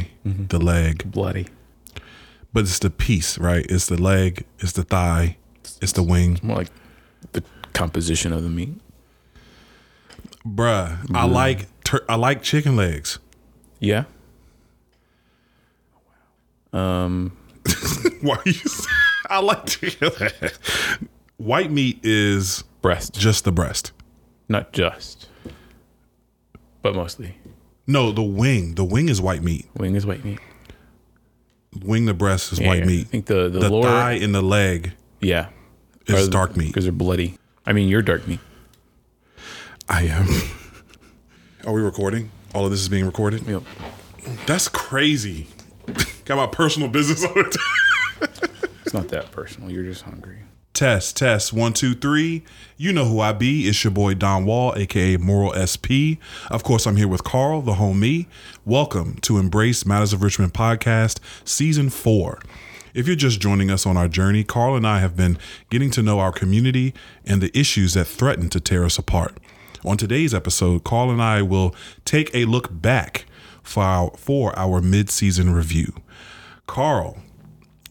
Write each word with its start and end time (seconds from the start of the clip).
thigh, 0.00 0.08
the 0.24 0.58
leg, 0.58 1.10
Bloody. 1.10 1.46
but 2.52 2.60
it's 2.64 2.78
the 2.78 2.90
piece, 2.90 3.38
right? 3.38 3.64
It's 3.68 3.86
the 3.86 4.00
leg, 4.00 4.44
it's 4.58 4.72
the 4.72 4.82
thigh, 4.84 5.36
it's 5.80 5.92
the 5.92 6.02
wing. 6.02 6.38
More 6.42 6.58
like 6.58 6.68
the 7.32 7.42
composition 7.72 8.32
of 8.32 8.42
the 8.42 8.48
meat. 8.48 8.74
Bruh, 10.46 11.14
I 11.14 11.24
like 11.26 11.66
tur- 11.84 12.04
I 12.08 12.14
like 12.16 12.42
chicken 12.42 12.76
legs. 12.76 13.18
Yeah. 13.80 14.04
Um. 16.72 17.36
Why 18.22 18.36
are 18.36 18.42
you? 18.48 18.60
I 19.30 19.40
like 19.40 19.66
chicken 19.66 20.10
legs. 20.20 20.58
White 21.36 21.70
meat 21.70 22.00
is 22.02 22.64
Breast. 22.82 23.14
just 23.14 23.44
the 23.44 23.52
breast. 23.52 23.92
Not 24.48 24.72
just, 24.72 25.28
but 26.82 26.94
mostly. 26.94 27.36
No, 27.88 28.12
the 28.12 28.22
wing. 28.22 28.74
The 28.74 28.84
wing 28.84 29.08
is 29.08 29.20
white 29.20 29.42
meat. 29.42 29.66
Wing 29.74 29.96
is 29.96 30.04
white 30.06 30.22
meat. 30.24 30.38
Wing 31.82 32.04
the 32.04 32.14
breast 32.14 32.52
is 32.52 32.60
white 32.60 32.84
Yeah, 32.86 33.00
I 33.00 33.04
think 33.04 33.26
the 33.26 33.48
the, 33.48 33.60
The 33.60 33.70
lower. 33.70 33.82
thigh 33.82 34.12
and 34.12 34.34
the 34.34 34.42
leg 34.42 34.92
yeah. 35.20 35.48
is 36.06 36.28
dark 36.28 36.56
meat. 36.56 36.68
because 36.68 36.84
they're 36.84 36.92
bloody. 36.92 37.38
I 37.66 37.72
mean, 37.72 37.88
you're 37.88 38.02
dark 38.02 38.28
meat. 38.28 38.40
I 39.88 40.02
am. 40.02 40.28
Are 41.66 41.72
we 41.72 41.80
recording? 41.80 42.30
All 42.54 42.64
of 42.64 42.70
this 42.70 42.80
is 42.80 42.88
being 42.88 43.06
recorded. 43.06 43.46
Yep. 43.46 43.62
That's 44.46 44.68
crazy. 44.68 45.48
Got 46.26 46.36
my 46.36 46.46
personal 46.46 46.88
business 46.88 47.24
on 47.24 47.32
it. 47.36 47.56
It's 48.84 48.94
not 48.94 49.08
that 49.08 49.30
personal. 49.32 49.70
You're 49.70 49.84
just 49.84 50.00
hungry. 50.00 50.38
Test, 50.78 51.16
test, 51.16 51.52
one, 51.52 51.72
two, 51.72 51.92
three. 51.92 52.44
You 52.76 52.92
know 52.92 53.04
who 53.04 53.18
I 53.18 53.32
be. 53.32 53.62
It's 53.66 53.82
your 53.82 53.90
boy 53.90 54.14
Don 54.14 54.44
Wall, 54.44 54.72
aka 54.76 55.16
Moral 55.16 55.52
SP. 55.58 56.22
Of 56.52 56.62
course, 56.62 56.86
I'm 56.86 56.94
here 56.94 57.08
with 57.08 57.24
Carl, 57.24 57.62
the 57.62 57.72
homie. 57.72 58.28
Welcome 58.64 59.16
to 59.22 59.38
Embrace 59.38 59.84
Matters 59.84 60.12
of 60.12 60.22
Richmond 60.22 60.54
podcast, 60.54 61.18
season 61.44 61.90
four. 61.90 62.38
If 62.94 63.08
you're 63.08 63.16
just 63.16 63.40
joining 63.40 63.72
us 63.72 63.86
on 63.86 63.96
our 63.96 64.06
journey, 64.06 64.44
Carl 64.44 64.76
and 64.76 64.86
I 64.86 65.00
have 65.00 65.16
been 65.16 65.36
getting 65.68 65.90
to 65.90 66.00
know 66.00 66.20
our 66.20 66.30
community 66.30 66.94
and 67.26 67.42
the 67.42 67.50
issues 67.58 67.94
that 67.94 68.04
threaten 68.04 68.48
to 68.50 68.60
tear 68.60 68.84
us 68.84 68.98
apart. 68.98 69.36
On 69.84 69.96
today's 69.96 70.32
episode, 70.32 70.84
Carl 70.84 71.10
and 71.10 71.20
I 71.20 71.42
will 71.42 71.74
take 72.04 72.32
a 72.32 72.44
look 72.44 72.68
back 72.70 73.24
for 73.64 73.82
our, 73.82 74.12
for 74.16 74.56
our 74.56 74.80
mid-season 74.80 75.52
review. 75.52 75.92
Carl, 76.68 77.18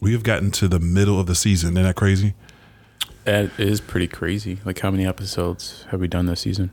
we 0.00 0.14
have 0.14 0.22
gotten 0.22 0.50
to 0.52 0.68
the 0.68 0.80
middle 0.80 1.20
of 1.20 1.26
the 1.26 1.34
season. 1.34 1.74
Isn't 1.74 1.84
that 1.84 1.94
crazy? 1.94 2.32
That 3.24 3.50
is 3.58 3.80
pretty 3.80 4.06
crazy. 4.08 4.58
Like, 4.64 4.78
how 4.80 4.90
many 4.90 5.06
episodes 5.06 5.84
have 5.90 6.00
we 6.00 6.08
done 6.08 6.26
this 6.26 6.40
season? 6.40 6.70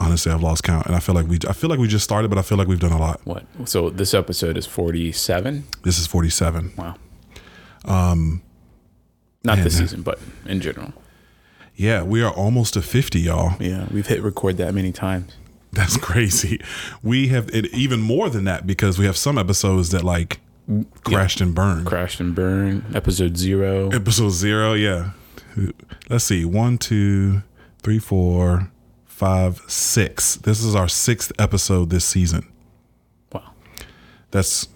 honestly 0.00 0.30
i've 0.30 0.40
lost 0.44 0.62
count 0.62 0.86
and 0.86 0.94
i 0.94 1.00
feel 1.00 1.12
like 1.12 1.26
we 1.26 1.36
i 1.48 1.52
feel 1.52 1.68
like 1.68 1.80
we 1.80 1.88
just 1.88 2.04
started 2.04 2.28
but 2.28 2.38
i 2.38 2.42
feel 2.42 2.56
like 2.56 2.68
we've 2.68 2.78
done 2.78 2.92
a 2.92 2.98
lot 2.98 3.20
What? 3.24 3.44
So 3.64 3.90
this 3.90 4.14
episode 4.14 4.56
is 4.56 4.64
47. 4.64 5.64
this 5.82 5.98
is 5.98 6.06
47 6.06 6.72
Wow. 6.78 6.94
Um. 7.84 8.42
Not 9.42 9.56
Man, 9.56 9.64
this 9.64 9.76
season, 9.78 10.02
but 10.02 10.20
in 10.46 10.60
general. 10.60 10.92
yeah 11.74 12.04
we 12.04 12.22
are 12.22 12.32
almost 12.32 12.74
to 12.74 12.82
50 12.82 13.18
y'all 13.18 13.54
Yeah, 13.60 13.88
we've 13.90 14.06
hit 14.06 14.22
record 14.22 14.56
that 14.58 14.72
many 14.72 14.92
times. 14.92 15.36
that's 15.72 15.96
crazy 16.08 16.60
we 17.02 17.26
have 17.28 17.48
it 17.52 17.66
even 17.74 18.00
more 18.00 18.30
than 18.30 18.44
that 18.44 18.68
because 18.68 19.00
we 19.00 19.04
have 19.06 19.16
some 19.16 19.36
episodes 19.36 19.90
that 19.90 20.04
like 20.04 20.38
crashed 21.02 21.40
and 21.40 21.56
burned 21.56 21.86
Crashed 21.88 22.20
and 22.20 22.36
burned. 22.36 22.84
Episode 22.94 23.36
zero. 23.36 23.88
episode 23.90 24.30
zero 24.30 24.74
yeah 24.74 25.10
let's 26.08 26.24
see 26.24 26.44
one 26.44 26.78
two 26.78 27.42
three 27.82 27.98
four 27.98 28.70
five 29.04 29.60
six 29.66 30.36
this 30.36 30.62
is 30.62 30.74
our 30.74 30.88
sixth 30.88 31.32
episode 31.38 31.90
this 31.90 32.04
season 32.04 32.46
Wow. 33.32 33.50
that's 34.30 34.68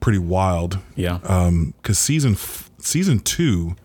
pretty 0.00 0.18
wild 0.18 0.78
Yeah. 0.96 1.18
um 1.24 1.74
because 1.76 1.98
season 1.98 2.32
f- 2.32 2.70
season 2.78 3.18
two 3.20 3.76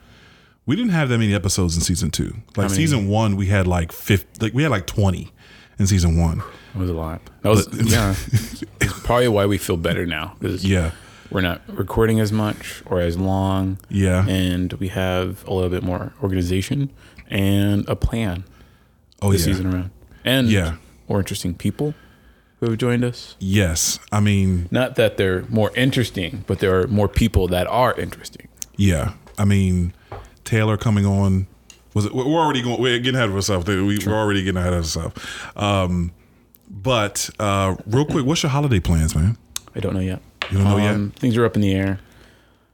we 0.66 0.76
didn't 0.76 0.92
have 0.92 1.10
that 1.10 1.18
many 1.18 1.34
episodes 1.34 1.76
in 1.76 1.82
season 1.82 2.10
two 2.12 2.36
like 2.56 2.70
season 2.70 3.08
one 3.08 3.36
we 3.36 3.48
had 3.48 3.68
like 3.68 3.92
50 3.92 4.46
like 4.46 4.54
we 4.54 4.64
had 4.64 4.72
like 4.72 4.88
20 4.88 5.32
in 5.80 5.88
season 5.88 6.18
one 6.18 6.42
It 6.74 6.80
was 6.80 6.90
a 6.90 6.94
lot. 6.94 7.22
That 7.42 7.50
was 7.50 7.68
yeah. 7.92 8.16
It's 8.82 9.00
probably 9.02 9.28
why 9.28 9.46
we 9.46 9.58
feel 9.58 9.78
better 9.78 10.06
now 10.06 10.36
yeah 10.42 10.92
we're 11.30 11.42
not 11.42 11.62
recording 11.68 12.20
as 12.20 12.32
much 12.32 12.82
or 12.86 13.00
as 13.02 13.18
long, 13.18 13.80
yeah. 13.90 14.28
And 14.28 14.74
we 14.74 14.88
have 14.90 15.46
a 15.48 15.54
little 15.54 15.70
bit 15.70 15.84
more 15.84 16.14
organization 16.24 16.92
and 17.30 17.88
a 17.90 17.96
plan 17.96 18.44
oh 19.22 19.32
this 19.32 19.42
yeah. 19.46 19.54
season 19.54 19.74
around, 19.74 19.92
and 20.24 20.48
Yeah. 20.50 20.76
more 21.10 21.20
interesting 21.20 21.54
people 21.54 21.94
who 22.60 22.70
have 22.70 22.78
joined 22.78 23.04
us. 23.04 23.36
yes. 23.40 24.00
I 24.12 24.20
mean 24.20 24.68
Not 24.72 24.96
that 24.96 25.18
they're 25.18 25.44
more 25.50 25.72
interesting, 25.76 26.44
but 26.48 26.60
there 26.60 26.80
are 26.80 26.88
more 26.88 27.08
people 27.08 27.48
that 27.50 27.68
are 27.68 27.94
interesting. 28.00 28.48
yeah. 28.76 29.14
I 29.38 29.46
mean 29.46 29.94
taylor 30.46 30.78
coming 30.78 31.06
on 31.06 31.46
was 31.94 32.06
it 32.06 32.16
we're 32.16 32.24
already 32.26 32.62
going 32.62 32.82
we're 32.82 32.98
getting 33.00 33.16
ahead 33.16 33.28
of 33.30 33.36
ourselves. 33.36 33.68
We, 33.68 34.00
we're 34.06 34.14
already 34.14 34.44
getting 34.44 34.58
ahead 34.60 34.74
of 34.74 34.80
ourselves. 34.80 35.16
Um 35.56 36.12
but 36.70 37.30
uh 37.40 37.76
real 37.86 38.06
quick 38.06 38.26
what's 38.26 38.42
your 38.44 38.50
holiday 38.50 38.80
plans 38.80 39.14
man? 39.16 39.38
I 39.76 39.80
don't 39.80 39.94
know 39.94 40.00
yet. 40.00 40.22
You 40.52 40.58
don't 40.58 40.64
know 40.68 40.78
yet 40.78 40.96
Um, 40.96 41.12
Things 41.16 41.38
are 41.38 41.46
up 41.46 41.56
in 41.56 41.62
the 41.62 41.74
air. 41.74 42.00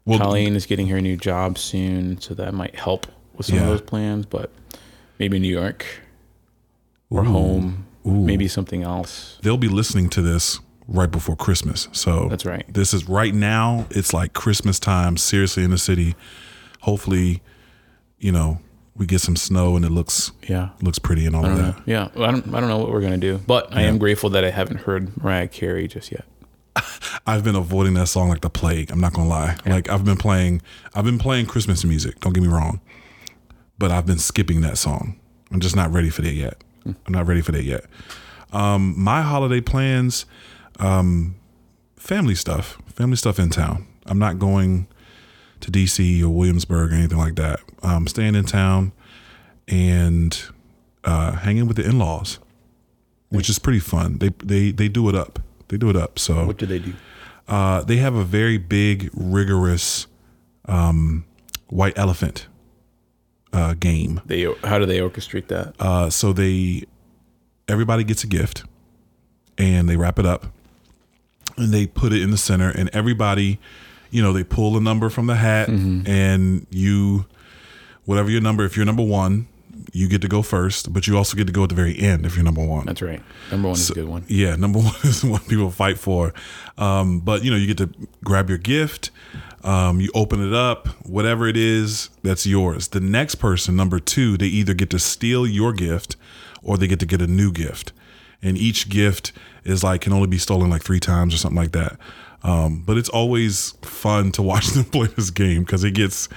well 0.05 0.19
Colleen 0.19 0.55
is 0.55 0.65
getting 0.65 0.87
her 0.87 0.99
new 1.01 1.15
job 1.17 1.57
soon, 1.57 2.19
so 2.21 2.33
that 2.33 2.53
might 2.53 2.75
help 2.75 3.07
with 3.35 3.47
some 3.47 3.55
Yeah. 3.57 3.63
of 3.63 3.67
those 3.69 3.81
plans. 3.81 4.25
But 4.25 4.51
maybe 5.19 5.39
New 5.39 5.51
York 5.51 5.85
or 7.09 7.21
Ooh. 7.21 7.31
home, 7.31 7.85
Ooh. 8.07 8.11
maybe 8.11 8.47
something 8.47 8.83
else. 8.83 9.37
they'll 9.41 9.57
be 9.57 9.67
listening 9.67 10.09
to 10.09 10.21
this 10.21 10.59
right 10.87 11.09
before 11.11 11.35
Christmas. 11.35 11.87
So 11.93 12.27
That's 12.29 12.45
right. 12.45 12.65
This 12.71 12.93
is 12.93 13.07
right 13.07 13.33
now. 13.33 13.85
It's 13.91 14.13
like 14.13 14.33
Christmas 14.33 14.79
time, 14.79 15.15
seriously 15.17 15.63
in 15.63 15.71
the 15.71 15.77
city. 15.77 16.15
Hopefully, 16.81 17.41
you 18.19 18.31
know, 18.33 18.59
we 18.95 19.05
get 19.05 19.21
some 19.21 19.35
snow 19.37 19.75
and 19.77 19.85
it 19.85 19.89
looks 19.91 20.31
Yeah. 20.47 20.69
looks 20.81 20.99
pretty 20.99 21.25
and 21.25 21.35
all 21.35 21.45
of 21.45 21.55
that. 21.57 21.77
know. 21.77 21.83
Yeah, 21.85 22.07
well, 22.15 22.27
I 22.29 22.31
don't. 22.31 22.53
I 22.53 22.59
don't 22.59 22.69
know 22.69 22.77
what 22.79 22.91
we're 22.91 23.01
gonna 23.01 23.17
do, 23.17 23.39
but 23.47 23.73
I 23.75 23.83
am 23.83 23.97
grateful 23.97 24.29
that 24.31 24.43
I 24.43 24.49
haven't 24.51 24.81
heard 24.81 25.15
Mariah 25.23 25.47
Carey 25.47 25.87
just 25.87 26.11
yet. 26.11 26.25
I've 27.25 27.43
been 27.43 27.55
avoiding 27.55 27.93
that 27.93 28.07
song 28.07 28.29
like 28.29 28.41
the 28.41 28.49
plague. 28.49 28.91
I'm 28.91 28.99
not 28.99 29.13
gonna 29.13 29.29
lie. 29.29 29.57
Like 29.65 29.89
I've 29.89 30.03
been 30.03 30.17
playing, 30.17 30.61
I've 30.93 31.05
been 31.05 31.19
playing 31.19 31.45
Christmas 31.45 31.85
music. 31.85 32.19
Don't 32.19 32.33
get 32.33 32.41
me 32.43 32.49
wrong, 32.49 32.81
but 33.77 33.91
I've 33.91 34.05
been 34.05 34.17
skipping 34.19 34.61
that 34.61 34.77
song. 34.77 35.19
I'm 35.51 35.59
just 35.59 35.75
not 35.75 35.91
ready 35.91 36.09
for 36.09 36.21
that 36.21 36.33
yet. 36.33 36.61
I'm 36.85 37.13
not 37.13 37.27
ready 37.27 37.41
for 37.41 37.51
that 37.53 37.63
yet. 37.63 37.85
Um, 38.51 38.93
my 38.97 39.21
holiday 39.21 39.61
plans, 39.61 40.25
um, 40.79 41.35
family 41.95 42.35
stuff, 42.35 42.77
family 42.87 43.15
stuff 43.15 43.39
in 43.39 43.49
town. 43.49 43.87
I'm 44.05 44.19
not 44.19 44.37
going 44.37 44.87
to 45.61 45.71
DC 45.71 46.21
or 46.21 46.29
Williamsburg 46.29 46.91
or 46.91 46.95
anything 46.95 47.17
like 47.17 47.35
that. 47.35 47.61
I'm 47.81 48.07
staying 48.07 48.35
in 48.35 48.43
town 48.45 48.91
and 49.69 50.37
uh, 51.05 51.33
hanging 51.33 51.67
with 51.67 51.77
the 51.77 51.85
in-laws, 51.85 52.39
which 53.29 53.49
is 53.49 53.59
pretty 53.59 53.79
fun. 53.79 54.17
They 54.17 54.29
they 54.43 54.71
they 54.71 54.89
do 54.89 55.07
it 55.07 55.15
up. 55.15 55.39
They 55.69 55.77
do 55.77 55.89
it 55.89 55.95
up. 55.95 56.19
So 56.19 56.45
What 56.45 56.57
do 56.57 56.65
they 56.65 56.79
do? 56.79 56.93
Uh, 57.47 57.81
they 57.83 57.97
have 57.97 58.15
a 58.15 58.23
very 58.23 58.57
big, 58.57 59.09
rigorous 59.13 60.07
um, 60.65 61.25
white 61.67 61.97
elephant 61.97 62.47
uh, 63.51 63.73
game. 63.73 64.21
They 64.25 64.43
how 64.63 64.79
do 64.79 64.85
they 64.85 64.99
orchestrate 64.99 65.47
that? 65.47 65.75
Uh, 65.79 66.09
so 66.09 66.33
they 66.33 66.83
everybody 67.67 68.03
gets 68.03 68.23
a 68.23 68.27
gift, 68.27 68.63
and 69.57 69.87
they 69.89 69.97
wrap 69.97 70.19
it 70.19 70.25
up, 70.25 70.47
and 71.57 71.73
they 71.73 71.85
put 71.87 72.13
it 72.13 72.21
in 72.21 72.31
the 72.31 72.37
center, 72.37 72.69
and 72.69 72.89
everybody, 72.93 73.59
you 74.11 74.21
know, 74.21 74.33
they 74.33 74.43
pull 74.43 74.77
a 74.77 74.81
number 74.81 75.09
from 75.09 75.27
the 75.27 75.35
hat, 75.35 75.69
and 76.07 76.65
you, 76.69 77.25
whatever 78.05 78.29
your 78.29 78.41
number, 78.41 78.63
if 78.65 78.75
you're 78.77 78.85
number 78.85 79.03
one, 79.03 79.47
you 79.93 80.09
get 80.09 80.21
to 80.23 80.27
go 80.27 80.41
first, 80.41 80.91
but 80.91 81.05
you 81.05 81.15
also 81.15 81.37
get 81.37 81.45
to 81.45 81.53
go 81.53 81.63
at 81.63 81.69
the 81.69 81.75
very 81.75 81.97
end 81.97 82.25
if 82.25 82.35
you're 82.35 82.43
number 82.43 82.65
one. 82.65 82.85
That's 82.85 83.01
right. 83.01 83.21
Number 83.51 83.69
one 83.69 83.77
is 83.77 83.91
a 83.91 83.93
good 83.93 84.07
one. 84.07 84.25
Yeah, 84.27 84.55
number 84.55 84.79
one 84.79 84.95
is 85.03 85.23
what 85.23 85.47
people 85.47 85.69
fight 85.69 85.99
for. 85.99 86.33
Um, 86.79 87.19
but 87.19 87.43
you 87.43 87.51
know, 87.51 87.57
you 87.57 87.67
get 87.67 87.77
to 87.77 87.89
grab 88.23 88.49
your 88.49 88.57
gift, 88.57 89.11
um, 89.63 90.01
you 90.01 90.09
open 90.15 90.45
it 90.45 90.53
up, 90.53 90.87
whatever 91.07 91.47
it 91.47 91.55
is, 91.55 92.09
that's 92.23 92.45
yours. 92.47 92.87
The 92.89 92.99
next 92.99 93.35
person, 93.35 93.75
number 93.75 93.99
two, 93.99 94.35
they 94.35 94.47
either 94.47 94.73
get 94.73 94.89
to 94.89 94.99
steal 94.99 95.45
your 95.45 95.71
gift 95.73 96.15
or 96.63 96.77
they 96.77 96.87
get 96.87 96.99
to 96.99 97.05
get 97.05 97.21
a 97.21 97.27
new 97.27 97.51
gift. 97.51 97.93
And 98.41 98.57
each 98.57 98.89
gift 98.89 99.31
is 99.63 99.83
like 99.83 100.01
can 100.01 100.11
only 100.11 100.27
be 100.27 100.39
stolen 100.39 100.71
like 100.71 100.83
three 100.83 100.99
times 100.99 101.35
or 101.35 101.37
something 101.37 101.57
like 101.57 101.71
that. 101.73 101.97
Um, 102.41 102.81
but 102.85 102.97
it's 102.97 103.09
always 103.09 103.71
fun 103.83 104.31
to 104.33 104.41
watch 104.43 104.69
them 104.69 104.85
play 104.85 105.07
this 105.07 105.29
game 105.29 105.63
because 105.63 105.83
it 105.83 105.91
gets 105.91 106.29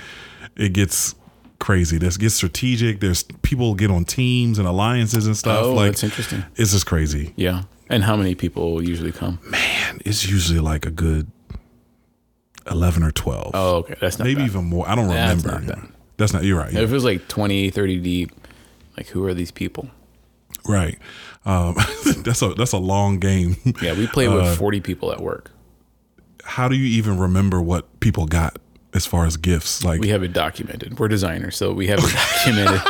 it 0.56 0.75
gets 0.75 1.14
crazy. 1.58 1.99
This 1.99 2.17
gets 2.17 2.35
strategic. 2.35 3.00
There's 3.00 3.23
people 3.43 3.75
get 3.75 3.91
on 3.91 4.05
teams 4.05 4.58
and 4.58 4.67
alliances 4.69 5.26
and 5.26 5.37
stuff. 5.37 5.64
Oh, 5.64 5.75
like 5.75 5.93
that's 5.93 6.05
interesting. 6.05 6.44
it's 6.56 6.73
just 6.73 6.87
crazy. 6.87 7.32
Yeah. 7.37 7.62
And 7.88 8.03
how 8.05 8.17
many 8.17 8.35
people 8.35 8.82
usually 8.82 9.12
come? 9.12 9.38
Man, 9.44 10.00
it's 10.05 10.29
usually 10.29 10.58
like 10.61 10.87
a 10.87 10.91
good 10.91 11.31
eleven 12.70 13.03
or 13.03 13.11
twelve. 13.12 13.53
Oh, 13.55 13.76
okay. 13.76 13.94
That's 14.00 14.19
not 14.19 14.25
maybe 14.25 14.41
bad. 14.41 14.47
even 14.50 14.64
more. 14.64 14.88
I 14.88 14.94
don't 14.94 15.08
That's 15.08 15.44
remember. 15.44 15.76
not. 15.76 15.91
That's 16.17 16.32
not. 16.32 16.44
You're 16.44 16.58
right. 16.58 16.73
If 16.73 16.91
it 16.91 16.93
was 16.93 17.05
like 17.05 17.29
20, 17.29 17.70
30 17.70 17.99
deep, 18.00 18.31
like 18.97 19.06
who 19.08 19.25
are 19.26 19.35
these 19.35 19.50
people? 19.50 19.88
Right. 20.67 20.99
Um, 21.44 21.76
that's 22.25 22.43
a 22.43 22.55
that's 22.55 22.73
a 22.73 22.79
long 22.79 23.20
game. 23.20 23.56
Yeah, 23.82 23.93
we 23.97 24.06
play 24.08 24.26
Uh, 24.26 24.35
with 24.35 24.58
40 24.58 24.81
people 24.81 25.12
at 25.12 25.20
work. 25.20 25.50
how 26.43 26.69
do 26.69 26.75
you 26.76 26.87
even 26.87 27.19
remember 27.19 27.61
what 27.62 28.00
people 28.00 28.26
got 28.26 28.56
as 28.96 29.06
far 29.06 29.26
as 29.26 29.37
gifts? 29.37 29.84
Like, 29.84 30.00
We 30.00 30.08
have 30.08 30.22
it 30.22 30.32
documented. 30.32 30.98
We're 30.98 31.08
designers, 31.08 31.56
so 31.56 31.72
we 31.72 31.87
have 31.88 32.00
it 32.02 32.12
documented. 32.12 32.81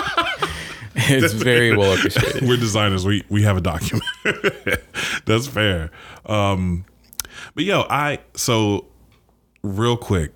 it's 0.94 1.34
very 1.34 1.76
well 1.76 1.92
appreciated. 1.94 2.48
we're 2.48 2.56
designers. 2.56 3.04
We 3.04 3.24
we 3.28 3.42
have 3.42 3.56
a 3.56 3.60
document. 3.60 4.04
That's 5.26 5.46
fair. 5.46 5.90
Um, 6.24 6.84
but 7.54 7.64
yo, 7.64 7.82
I 7.90 8.20
so 8.34 8.86
real 9.62 9.96
quick. 9.96 10.32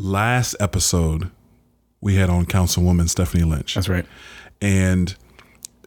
Last 0.00 0.54
episode, 0.60 1.30
we 2.00 2.14
had 2.14 2.30
on 2.30 2.46
Councilwoman 2.46 3.08
Stephanie 3.08 3.42
Lynch, 3.42 3.74
That's 3.74 3.88
right. 3.88 4.06
and 4.60 5.16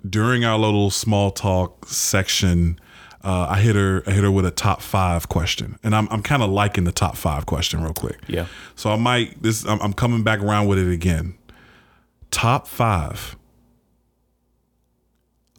during 0.09 0.43
our 0.43 0.59
little 0.59 0.89
small 0.91 1.31
talk 1.31 1.85
section, 1.87 2.77
uh, 3.23 3.47
I 3.49 3.59
hit 3.59 3.75
her. 3.75 4.03
I 4.07 4.11
hit 4.11 4.23
her 4.23 4.31
with 4.31 4.45
a 4.45 4.51
top 4.51 4.81
five 4.81 5.29
question, 5.29 5.77
and 5.83 5.95
I'm 5.95 6.07
I'm 6.09 6.21
kind 6.23 6.41
of 6.43 6.49
liking 6.49 6.83
the 6.85 6.91
top 6.91 7.15
five 7.15 7.45
question 7.45 7.81
real 7.83 7.93
quick. 7.93 8.19
Yeah. 8.27 8.47
So 8.75 8.91
I 8.91 8.95
might 8.95 9.41
this. 9.43 9.65
I'm, 9.65 9.79
I'm 9.81 9.93
coming 9.93 10.23
back 10.23 10.39
around 10.39 10.67
with 10.67 10.79
it 10.79 10.91
again. 10.91 11.35
Top 12.31 12.67
five 12.67 13.35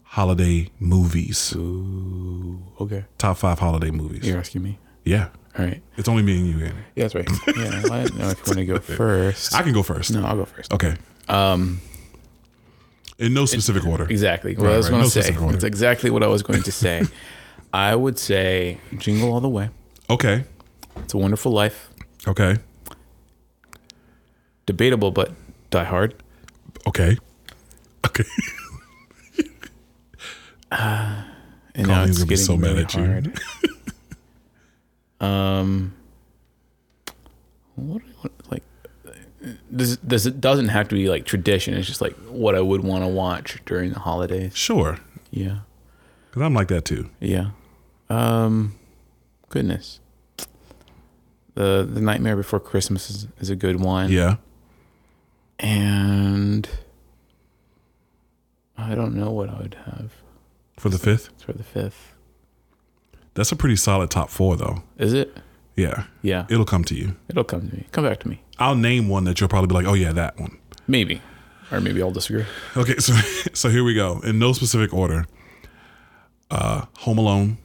holiday 0.02 0.70
movies. 0.78 1.54
Okay. 1.56 3.04
Top 3.18 3.36
five 3.36 3.58
holiday 3.58 3.90
movies. 3.90 4.26
You're 4.26 4.38
asking 4.38 4.62
me. 4.62 4.78
Yeah, 5.04 5.28
All 5.58 5.64
right. 5.64 5.82
it's 5.96 6.08
only 6.08 6.22
me 6.22 6.38
and 6.38 6.46
you, 6.46 6.64
Andy. 6.64 6.76
Yeah, 6.94 7.08
that's 7.08 7.14
right. 7.16 7.28
Yeah. 7.56 7.82
I 7.92 8.04
don't 8.04 8.16
know 8.18 8.28
if 8.28 8.38
you 8.38 8.44
want 8.46 8.58
to 8.58 8.64
go 8.66 8.78
first. 8.78 9.52
I 9.56 9.62
can 9.62 9.72
go 9.72 9.82
first. 9.82 10.12
no, 10.12 10.24
I'll 10.24 10.36
go 10.36 10.44
first. 10.44 10.72
Okay. 10.72 10.94
Um, 11.28 11.80
In 13.18 13.34
no 13.34 13.46
specific 13.46 13.84
order. 13.84 14.04
exactly. 14.08 14.54
What 14.54 14.66
Right, 14.66 14.74
I 14.74 14.76
was 14.76 14.86
right. 14.86 14.90
going 14.90 15.00
No 15.02 15.06
to 15.08 15.10
say. 15.10 15.20
specific 15.22 15.42
order. 15.42 15.52
That's 15.54 15.64
exactly 15.64 16.10
what 16.10 16.22
I 16.22 16.28
was 16.28 16.42
going 16.44 16.62
to 16.62 16.72
say. 16.72 17.02
I 17.72 17.94
would 17.96 18.18
say 18.18 18.78
Jingle 18.98 19.32
All 19.32 19.40
the 19.40 19.48
Way. 19.48 19.70
Okay. 20.10 20.44
It's 20.96 21.14
a 21.14 21.18
Wonderful 21.18 21.52
Life. 21.52 21.88
Okay. 22.28 22.56
Debatable, 24.66 25.10
but 25.10 25.32
Die 25.70 25.84
Hard. 25.84 26.14
Okay. 26.86 27.16
Okay. 28.06 28.24
And 31.74 31.86
now 31.88 32.04
it's 32.04 32.18
gonna 32.18 32.26
be 32.28 32.36
so 32.36 32.56
mad 32.56 32.68
really 32.72 32.82
at 32.82 32.94
you. 32.94 33.32
um, 35.26 35.94
what, 37.76 38.02
what 38.20 38.32
like 38.50 38.62
this? 39.70 39.96
This 40.02 40.26
it 40.26 40.40
doesn't 40.40 40.68
have 40.68 40.88
to 40.88 40.94
be 40.94 41.08
like 41.08 41.24
tradition. 41.24 41.74
It's 41.74 41.86
just 41.86 42.00
like 42.02 42.14
what 42.28 42.54
I 42.54 42.60
would 42.60 42.82
want 42.84 43.04
to 43.04 43.08
watch 43.08 43.60
during 43.64 43.92
the 43.92 44.00
holidays. 44.00 44.54
Sure. 44.56 44.98
Yeah, 45.30 45.60
Because 46.30 46.42
I'm 46.42 46.52
like 46.52 46.68
that 46.68 46.84
too. 46.84 47.08
yeah. 47.20 47.50
Um, 48.12 48.74
goodness. 49.48 50.00
The 51.54 51.88
the 51.90 52.00
Nightmare 52.00 52.36
Before 52.36 52.60
Christmas 52.60 53.10
is, 53.10 53.26
is 53.38 53.50
a 53.50 53.56
good 53.56 53.80
one. 53.80 54.10
Yeah. 54.10 54.36
and 55.58 56.68
I 58.76 58.94
don't 58.94 59.14
know 59.14 59.30
what 59.30 59.48
I 59.50 59.58
would 59.60 59.76
have 59.86 60.10
For 60.78 60.88
the 60.88 60.98
fifth. 60.98 61.30
for 61.44 61.52
the 61.52 61.62
fifth. 61.62 62.14
That's 63.34 63.52
a 63.52 63.56
pretty 63.56 63.76
solid 63.76 64.10
top 64.10 64.28
four, 64.28 64.56
though. 64.56 64.82
Is 64.98 65.12
it? 65.12 65.36
Yeah. 65.76 66.04
Yeah, 66.20 66.46
It'll 66.50 66.64
come 66.66 66.84
to 66.84 66.94
you. 66.94 67.16
it'll 67.30 67.44
come 67.44 67.68
to 67.70 67.76
me. 67.76 67.86
Come 67.92 68.04
back 68.04 68.20
to 68.20 68.28
me. 68.28 68.42
I'll 68.58 68.74
name 68.74 69.08
one 69.08 69.24
that 69.24 69.40
you'll 69.40 69.48
probably 69.48 69.68
be 69.68 69.74
like, 69.74 69.86
oh, 69.86 69.94
yeah, 69.94 70.12
that 70.12 70.38
one. 70.38 70.58
Maybe, 70.86 71.22
or 71.70 71.80
maybe 71.80 72.02
I'll 72.02 72.10
disagree. 72.10 72.44
Okay. 72.76 72.94
So, 72.98 73.14
so 73.54 73.68
here 73.70 73.84
we 73.84 73.94
go. 73.94 74.20
In 74.20 74.38
no 74.38 74.52
specific 74.52 74.92
order 74.92 75.24
uh, 76.50 76.84
Home 76.98 77.18
Alone. 77.18 77.56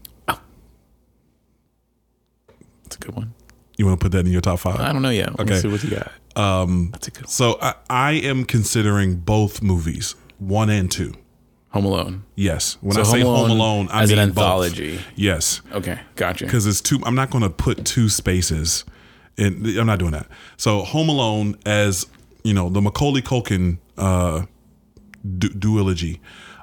That's 2.87 2.95
a 2.95 2.99
good 2.99 3.15
one. 3.15 3.33
You 3.77 3.85
want 3.85 3.99
to 3.99 4.03
put 4.03 4.11
that 4.13 4.25
in 4.25 4.31
your 4.31 4.41
top 4.41 4.59
five? 4.59 4.79
I 4.79 4.91
don't 4.93 5.01
know 5.01 5.09
yet. 5.09 5.37
Let's 5.37 5.51
Okay. 5.51 5.59
see 5.59 5.67
what 5.67 5.83
you 5.83 5.91
got. 5.91 6.11
Um, 6.41 6.89
That's 6.93 7.07
a 7.09 7.11
good 7.11 7.23
one. 7.23 7.27
so 7.29 7.57
I, 7.61 7.73
I 7.89 8.11
am 8.13 8.45
considering 8.45 9.17
both 9.17 9.61
movies, 9.61 10.15
one 10.39 10.69
and 10.69 10.89
two. 10.91 11.13
Home 11.71 11.85
Alone. 11.85 12.23
Yes. 12.35 12.77
When 12.81 12.93
So 12.93 13.01
I 13.01 13.03
say 13.03 13.19
Home 13.21 13.35
Home 13.35 13.51
Alone 13.51 13.85
Alone, 13.85 13.89
I 13.91 14.03
as 14.03 14.11
an 14.11 14.17
mean 14.17 14.29
both. 14.29 14.37
anthology. 14.43 14.99
Yes. 15.15 15.61
Okay, 15.73 15.99
gotcha. 16.15 16.45
because 16.45 16.65
it's 16.65 16.81
two. 16.81 16.99
I'm 17.05 17.13
not 17.13 17.29
going 17.29 17.43
to 17.43 17.49
put 17.49 17.85
two 17.85 18.07
spaces. 18.09 18.83
In, 19.37 19.63
I'm 19.77 19.85
not 19.85 19.99
doing 19.99 20.13
that. 20.13 20.27
So 20.55 20.79
Home 20.83 21.09
Alone 21.09 21.57
as 21.65 22.07
you 22.43 22.53
know 22.53 22.69
the 22.69 22.81
Macaulay 22.81 23.21
Culkin 23.21 23.77
uh, 23.97 24.45
du- 25.37 25.49
duology, 25.49 26.19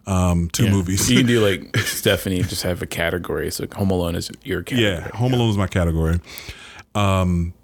um, 0.06 0.49
two 0.51 0.65
Yeah. 0.65 0.71
movies. 0.71 1.11
You 1.11 1.19
can 1.19 1.27
do 1.27 1.41
like 1.47 1.77
Stephanie, 1.79 2.43
just 2.43 2.62
have 2.62 2.83
a 2.83 2.87
category. 2.87 3.51
So 3.51 3.67
Home 3.77 3.91
Alone 3.91 4.15
is 4.17 4.31
your 4.43 4.62
category. 4.62 4.93
yeah, 4.93 5.09
Home 5.17 5.33
Alone 5.35 5.51
is 5.51 5.56
my 5.56 5.67
category. 5.67 6.21
Um, 6.95 7.55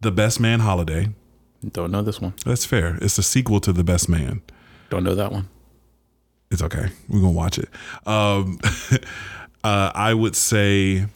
the 0.00 0.10
Best 0.10 0.40
Man 0.40 0.60
Holiday. 0.60 1.08
Don't 1.70 1.90
know 1.92 2.02
this 2.02 2.20
one. 2.20 2.34
That's 2.44 2.64
fair. 2.64 2.98
It's 3.00 3.16
the 3.16 3.22
sequel 3.22 3.60
to 3.60 3.72
The 3.72 3.84
Best 3.84 4.08
Man. 4.08 4.42
Don't 4.90 5.04
know 5.04 5.14
that 5.14 5.30
one. 5.30 5.48
It's 6.50 6.60
okay. 6.62 6.88
We're 7.08 7.20
gonna 7.20 7.30
watch 7.32 7.56
it. 7.58 7.68
Um, 8.06 8.58
uh, 9.64 9.92
I 9.94 10.12
would 10.12 10.34
say, 10.36 11.06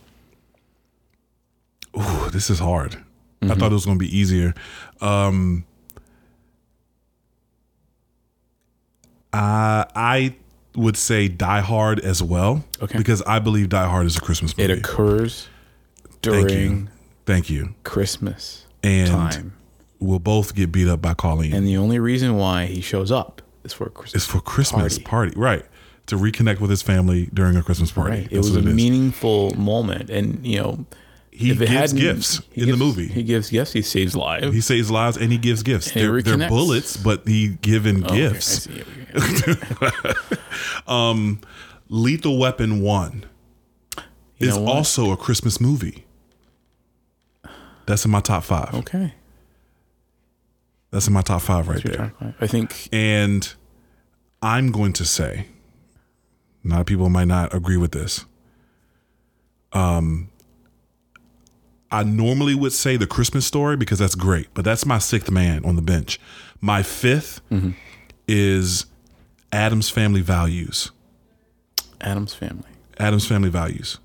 ooh, 1.99 2.31
this 2.31 2.49
is 2.49 2.59
hard. 2.59 2.97
I 3.43 3.49
thought 3.55 3.71
it 3.71 3.75
was 3.75 3.85
gonna 3.87 3.99
be 3.99 4.17
easier. 4.17 4.55
Um, 5.01 5.66
I 9.37 9.87
I 9.95 10.37
would 10.75 10.97
say 10.97 11.29
Die 11.29 11.61
Hard 11.61 12.01
as 12.01 12.23
well. 12.23 12.65
Okay. 12.83 12.99
Because 12.99 13.23
I 13.23 13.39
believe 13.39 13.69
Die 13.71 13.89
Hard 13.89 14.07
is 14.07 14.17
a 14.17 14.21
Christmas 14.21 14.57
movie. 14.57 14.73
It 14.73 14.79
occurs 14.79 15.49
Thank 16.05 16.21
during 16.49 16.49
you. 16.83 16.89
Thank 17.25 17.51
you. 17.51 17.75
Christmas 17.85 18.67
And 18.83 19.09
time, 19.11 19.53
we'll 19.99 20.19
both 20.19 20.55
get 20.55 20.71
beat 20.73 20.89
up 20.89 21.01
by 21.03 21.15
Colleen. 21.15 21.53
and 21.55 21.67
the 21.67 21.77
only 21.77 21.99
reason 21.99 22.37
why 22.37 22.67
he 22.67 22.81
shows 22.81 23.11
up 23.11 23.43
is 23.65 23.73
for 23.73 23.89
Christmas. 23.89 24.23
it's 24.23 24.31
for 24.33 24.41
Christmas 24.41 24.99
Party. 24.99 25.35
party. 25.35 25.41
right? 25.41 25.65
To 26.07 26.17
reconnect 26.17 26.61
with 26.61 26.71
his 26.71 26.83
family 26.83 27.29
during 27.35 27.57
a 27.57 27.63
Christmas 27.65 27.91
party. 27.91 28.11
Right. 28.21 28.29
It 28.31 28.39
was 28.39 28.55
a 28.55 28.61
is. 28.61 28.65
meaningful 28.67 29.51
moment, 29.57 30.09
and 30.09 30.47
you 30.47 30.61
know, 30.61 30.87
He 31.39 31.55
gives 31.55 31.93
gifts 31.93 32.41
he 32.51 32.63
in 32.63 32.71
the 32.71 32.77
movie. 32.79 33.09
He 33.09 33.23
gives 33.23 33.51
gifts. 33.51 33.73
He 33.73 33.83
saves 33.83 34.17
lives. 34.17 34.55
He 34.55 34.61
saves 34.63 34.91
lives 34.91 35.17
and 35.19 35.31
he 35.31 35.37
gives 35.39 35.63
gifts. 35.63 35.89
And 35.95 35.97
They're, 36.03 36.23
they're 36.23 36.49
bullets, 36.49 36.97
but 36.97 37.29
he 37.29 37.59
giving 37.61 38.05
Oh, 38.05 38.09
gifts. 38.09 38.63
see 38.65 38.83
it. 38.83 38.87
Lethal 41.89 42.39
Weapon 42.39 42.81
One 42.81 43.25
You 44.39 44.49
is 44.49 44.57
also 44.57 45.13
a 45.13 45.17
Christmas 45.17 45.61
movie. 45.61 46.05
That's 47.87 48.05
in 48.05 48.11
my 48.11 48.21
top 48.21 48.43
five. 48.45 48.75
okay. 48.75 49.15
That's 50.91 51.07
in 51.07 51.13
my 51.13 51.23
top 51.23 51.43
five 51.43 51.69
right 51.69 51.83
there. 51.83 52.13
five. 52.19 52.35
I 52.41 52.47
think 52.47 52.89
And 52.93 53.53
I'm 54.43 54.73
going 54.73 54.93
to 54.95 55.05
say, 55.05 55.47
a 56.65 56.69
lot 56.69 56.81
of 56.81 56.87
people 56.87 57.09
might 57.09 57.27
not 57.29 57.55
agree 57.55 57.77
with 57.77 57.93
this. 57.93 58.25
Um, 59.73 60.31
I 61.91 62.03
normally 62.03 62.55
would 62.55 62.73
say 62.73 62.97
the 62.97 63.07
Christmas 63.07 63.47
story 63.47 63.77
because 63.77 63.99
that's 63.99 64.15
great, 64.17 64.49
but 64.55 64.65
that's 64.65 64.85
my 64.85 64.99
sixth 64.99 65.31
man 65.31 65.65
on 65.65 65.77
the 65.77 65.83
bench. 65.83 66.19
My 66.61 66.83
5th 66.83 67.41
Mm-hmm. 67.51 67.71
is 68.27 68.87
Addams 69.53 69.89
Family 69.89 70.21
Values. 70.23 70.91
Addams 72.01 72.35
family. 72.35 72.69
Addams 72.99 73.27
Family 73.27 73.49
Values. 73.51 73.99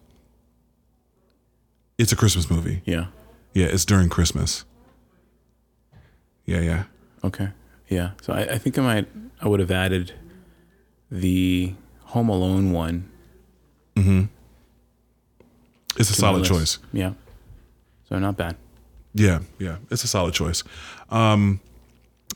It's 1.97 2.11
a 2.11 2.15
Christmas 2.15 2.49
movie. 2.49 2.81
Yeah. 2.85 3.07
Yeah, 3.53 3.67
it's 3.67 3.85
during 3.85 4.09
Christmas. 4.09 4.63
Yeah, 6.45 6.59
yeah. 6.61 6.83
Okay. 7.23 7.49
Yeah. 7.89 8.11
So 8.21 8.33
I, 8.33 8.41
I 8.53 8.57
think 8.57 8.77
I 8.77 8.81
might 8.81 9.07
I 9.41 9.47
would 9.47 9.59
have 9.59 9.71
added 9.71 10.13
the 11.09 11.73
Home 12.05 12.29
Alone 12.29 12.71
one. 12.71 13.09
Mm 13.95 14.03
hmm. 14.03 14.23
It's 15.97 16.09
a 16.09 16.13
solid 16.13 16.45
choice. 16.45 16.79
Yeah. 16.93 17.13
So 18.11 18.19
not 18.19 18.35
bad. 18.35 18.57
Yeah, 19.13 19.39
yeah, 19.57 19.77
it's 19.89 20.03
a 20.03 20.07
solid 20.07 20.33
choice. 20.33 20.65
Um, 21.09 21.61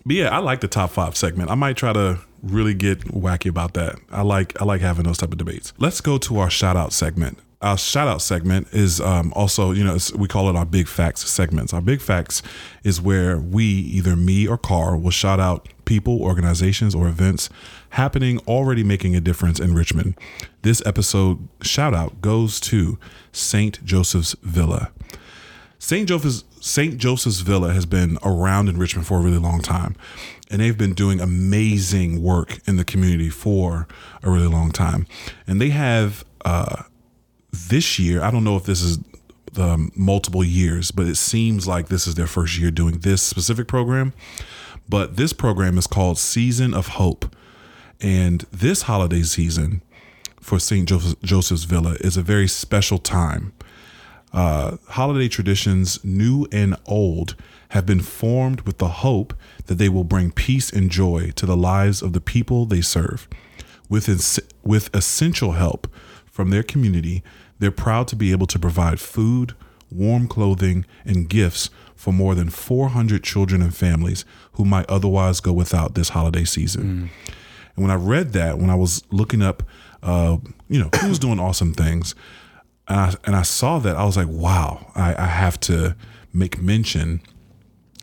but 0.05 0.15
yeah, 0.15 0.29
I 0.29 0.37
like 0.37 0.61
the 0.61 0.69
top 0.69 0.89
five 0.89 1.17
segment. 1.17 1.51
I 1.51 1.55
might 1.55 1.75
try 1.75 1.91
to 1.91 2.19
really 2.41 2.73
get 2.73 2.99
wacky 3.01 3.49
about 3.49 3.73
that. 3.73 3.97
I 4.09 4.21
like 4.21 4.59
I 4.61 4.63
like 4.63 4.79
having 4.79 5.03
those 5.03 5.17
type 5.17 5.33
of 5.33 5.37
debates. 5.37 5.73
Let's 5.77 5.99
go 5.99 6.17
to 6.19 6.39
our 6.39 6.49
shout 6.49 6.77
out 6.77 6.93
segment. 6.93 7.39
Our 7.61 7.77
shout 7.77 8.07
out 8.07 8.21
segment 8.21 8.69
is 8.71 9.01
um, 9.01 9.33
also, 9.35 9.71
you 9.71 9.83
know, 9.83 9.97
we 10.15 10.29
call 10.29 10.49
it 10.49 10.55
our 10.55 10.65
big 10.65 10.87
facts 10.87 11.29
segments. 11.29 11.73
Our 11.73 11.81
big 11.81 11.99
facts 11.99 12.41
is 12.85 13.01
where 13.01 13.37
we, 13.37 13.65
either 13.65 14.15
me 14.15 14.47
or 14.47 14.57
Carl, 14.57 14.99
will 14.99 15.11
shout 15.11 15.41
out 15.41 15.67
people, 15.83 16.21
organizations, 16.21 16.95
or 16.95 17.09
events 17.09 17.49
happening 17.89 18.39
already 18.47 18.83
making 18.83 19.15
a 19.15 19.21
difference 19.21 19.59
in 19.59 19.73
Richmond. 19.73 20.17
This 20.61 20.81
episode 20.85 21.49
shout 21.61 21.93
out 21.93 22.21
goes 22.21 22.61
to 22.61 22.97
St. 23.33 23.83
Joseph's 23.83 24.35
Villa. 24.41 24.91
St. 25.79 26.07
Joseph's 26.07 26.43
St. 26.59 26.97
Joseph's 26.97 27.41
Villa 27.41 27.73
has 27.73 27.85
been 27.85 28.17
around 28.23 28.69
in 28.69 28.77
Richmond 28.77 29.05
for 29.05 29.19
a 29.19 29.21
really 29.21 29.37
long 29.37 29.61
time, 29.61 29.95
and 30.49 30.61
they've 30.61 30.77
been 30.77 30.93
doing 30.93 31.21
amazing 31.21 32.23
work 32.23 32.59
in 32.67 32.77
the 32.77 32.85
community 32.85 33.29
for 33.29 33.87
a 34.23 34.31
really 34.31 34.47
long 34.47 34.71
time. 34.71 35.05
And 35.45 35.61
they 35.61 35.69
have 35.69 36.25
uh, 36.43 36.83
this 37.51 37.99
year, 37.99 38.23
I 38.23 38.31
don't 38.31 38.43
know 38.43 38.55
if 38.55 38.63
this 38.63 38.81
is 38.81 38.99
um, 39.57 39.91
multiple 39.95 40.43
years, 40.43 40.91
but 40.91 41.07
it 41.07 41.15
seems 41.15 41.67
like 41.67 41.87
this 41.87 42.07
is 42.07 42.15
their 42.15 42.27
first 42.27 42.57
year 42.57 42.71
doing 42.71 42.99
this 42.99 43.21
specific 43.21 43.67
program. 43.67 44.13
But 44.87 45.17
this 45.17 45.33
program 45.33 45.77
is 45.77 45.87
called 45.87 46.17
Season 46.17 46.73
of 46.73 46.89
Hope. 46.89 47.35
And 48.01 48.41
this 48.51 48.83
holiday 48.83 49.23
season 49.23 49.81
for 50.39 50.59
St. 50.59 50.87
Joseph's 50.87 51.63
Villa 51.63 51.95
is 52.01 52.17
a 52.17 52.21
very 52.21 52.47
special 52.47 52.97
time. 52.97 53.53
Uh, 54.33 54.77
holiday 54.89 55.27
traditions, 55.27 56.03
new 56.03 56.45
and 56.51 56.75
old, 56.85 57.35
have 57.69 57.85
been 57.85 58.01
formed 58.01 58.61
with 58.61 58.77
the 58.77 58.87
hope 58.87 59.33
that 59.65 59.75
they 59.75 59.89
will 59.89 60.03
bring 60.03 60.31
peace 60.31 60.69
and 60.71 60.91
joy 60.91 61.31
to 61.35 61.45
the 61.45 61.57
lives 61.57 62.01
of 62.01 62.13
the 62.13 62.21
people 62.21 62.65
they 62.65 62.81
serve. 62.81 63.27
With, 63.89 64.09
ins- 64.09 64.39
with 64.63 64.93
essential 64.95 65.53
help 65.53 65.87
from 66.25 66.49
their 66.49 66.63
community, 66.63 67.23
they're 67.59 67.71
proud 67.71 68.07
to 68.09 68.15
be 68.15 68.31
able 68.31 68.47
to 68.47 68.59
provide 68.59 68.99
food, 68.99 69.53
warm 69.91 70.27
clothing, 70.27 70.85
and 71.05 71.29
gifts 71.29 71.69
for 71.95 72.11
more 72.11 72.35
than 72.35 72.49
400 72.49 73.23
children 73.23 73.61
and 73.61 73.73
families 73.75 74.25
who 74.53 74.65
might 74.65 74.89
otherwise 74.89 75.39
go 75.39 75.53
without 75.53 75.95
this 75.95 76.09
holiday 76.09 76.43
season. 76.43 77.09
And 77.75 77.83
when 77.83 77.91
I 77.91 77.95
read 77.95 78.33
that, 78.33 78.57
when 78.57 78.69
I 78.69 78.75
was 78.75 79.03
looking 79.11 79.41
up, 79.41 79.63
uh, 80.03 80.37
you 80.67 80.79
know, 80.79 80.89
who's 81.01 81.19
doing 81.19 81.39
awesome 81.39 81.73
things, 81.73 82.15
and 82.87 82.99
I, 82.99 83.13
and 83.25 83.35
I 83.35 83.41
saw 83.41 83.79
that, 83.79 83.95
I 83.95 84.05
was 84.05 84.17
like, 84.17 84.27
wow, 84.27 84.91
I, 84.95 85.15
I 85.15 85.27
have 85.27 85.59
to 85.61 85.95
make 86.33 86.61
mention, 86.61 87.21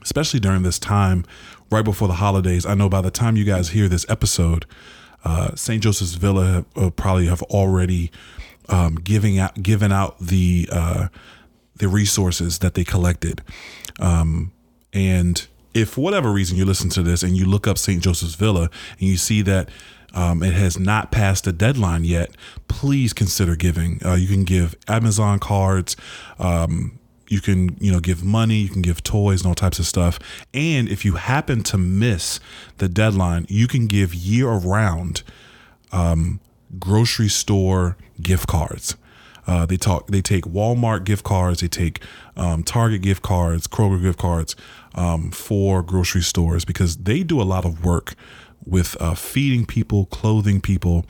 especially 0.03 0.41
during 0.41 0.62
this 0.62 0.79
time, 0.79 1.25
right 1.71 1.85
before 1.85 2.09
the 2.09 2.15
holidays. 2.15 2.67
I 2.67 2.75
know 2.75 2.89
by 2.89 3.01
the 3.01 3.11
time 3.11 3.37
you 3.37 3.45
guys 3.45 3.71
hear 3.71 3.89
this 3.89 4.07
episode, 4.09 4.67
uh, 5.25 5.55
St. 5.55 5.83
Joseph's 5.83 6.15
Villa 6.15 6.65
uh, 6.77 6.91
probably 6.91 7.27
have 7.27 7.43
already 7.45 8.11
um, 8.69 8.97
giving 8.97 9.39
out 9.39 9.62
given 9.62 9.93
out 9.93 10.19
the 10.19 10.69
uh, 10.71 11.09
the 11.77 11.89
resources 11.89 12.59
that 12.59 12.75
they 12.75 12.85
collected. 12.85 13.43
Um, 14.01 14.53
and 14.93 15.47
if 15.75 15.97
whatever 15.97 16.31
reason 16.33 16.57
you 16.57 16.65
listen 16.65 16.91
to 16.91 17.03
this 17.03 17.23
and 17.23 17.37
you 17.37 17.47
look 17.47 17.67
up 17.67 17.79
St. 17.79 18.03
Joseph's 18.03 18.35
Villa 18.35 18.71
and 18.99 19.09
you 19.09 19.17
see 19.17 19.43
that 19.43 19.69
um, 20.14 20.42
it 20.42 20.52
has 20.52 20.78
not 20.78 21.11
passed 21.11 21.45
the 21.45 21.52
deadline 21.52 22.04
yet, 22.04 22.31
please 22.69 23.12
consider 23.12 23.57
giving. 23.57 24.00
Uh, 24.04 24.14
you 24.14 24.28
can 24.28 24.45
give 24.45 24.76
Amazon 24.88 25.38
cards. 25.38 25.97
Um, 26.38 26.99
you 27.28 27.40
can, 27.40 27.76
you 27.81 27.90
know, 27.90 28.00
give 28.00 28.23
money. 28.23 28.57
You 28.57 28.69
can 28.69 28.83
give 28.83 29.02
toys 29.02 29.40
and 29.40 29.49
all 29.49 29.54
types 29.54 29.78
of 29.78 29.87
stuff. 29.87 30.19
And 30.52 30.88
if 30.88 31.04
you 31.04 31.14
happen 31.14 31.62
to 31.64 31.78
miss 31.78 32.40
the 32.76 32.88
deadline, 32.88 33.47
you 33.49 33.66
can 33.66 33.87
give 33.87 34.14
year-round 34.14 35.23
um, 35.92 36.40
grocery 36.78 37.28
store 37.28 37.97
gift 38.21 38.49
cards. 38.49 38.97
Uh, 39.47 39.66
they 39.66 39.76
talk. 39.76 40.07
They 40.07 40.21
take 40.21 40.45
Walmart 40.45 41.04
gift 41.04 41.25
cards. 41.25 41.61
They 41.61 41.69
take 41.69 42.00
um, 42.37 42.62
Target 42.62 43.02
gift 43.02 43.23
cards, 43.23 43.66
Kroger 43.66 44.00
gift 44.00 44.19
cards 44.19 44.54
um, 44.95 45.31
for 45.31 45.83
grocery 45.83 46.23
stores 46.23 46.64
because 46.64 46.99
they 46.99 47.23
do 47.23 47.40
a 47.40 47.45
lot 47.45 47.64
of 47.64 47.85
work 47.85 48.14
with 48.66 48.97
uh, 49.00 49.14
feeding 49.14 49.66
people, 49.66 50.07
clothing 50.07 50.61
people, 50.61 51.04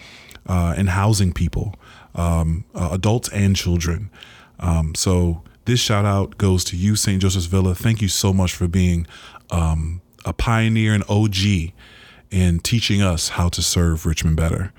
uh, 0.47 0.75
and 0.77 0.91
housing 0.91 1.33
people, 1.33 1.75
um, 2.15 2.65
uh, 2.75 2.91
adults 2.93 3.29
and 3.31 3.55
children. 3.57 4.11
Um, 4.59 4.95
so 4.95 5.43
this 5.65 5.81
shout 5.81 6.05
out 6.05 6.39
goes 6.39 6.65
to 6.65 6.77
you, 6.77 6.97
St. 6.97 7.21
Joseph's 7.21 7.47
Villa. 7.47 7.75
Thank 7.75 8.03
you 8.03 8.09
so 8.09 8.33
much 8.33 8.55
for 8.55 8.67
being 8.67 9.07
um, 9.51 10.01
a 10.25 10.33
pioneer 10.33 10.95
and 10.95 11.05
OG 11.09 11.73
in 12.31 12.61
teaching 12.61 13.03
us 13.03 13.31
how 13.31 13.49
to 13.51 13.63
serve 13.63 14.07
Richmond 14.07 14.37
better. 14.37 14.73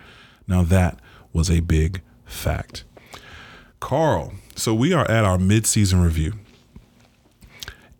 Now 0.47 0.63
that 0.63 0.99
was 1.31 1.49
a 1.49 1.61
big 1.61 2.01
fact. 2.25 2.83
Carl, 3.79 4.33
so 4.55 4.73
we 4.73 4.93
are 4.93 5.09
at 5.09 5.25
our 5.25 5.37
mid-season 5.37 6.01
review. 6.01 6.33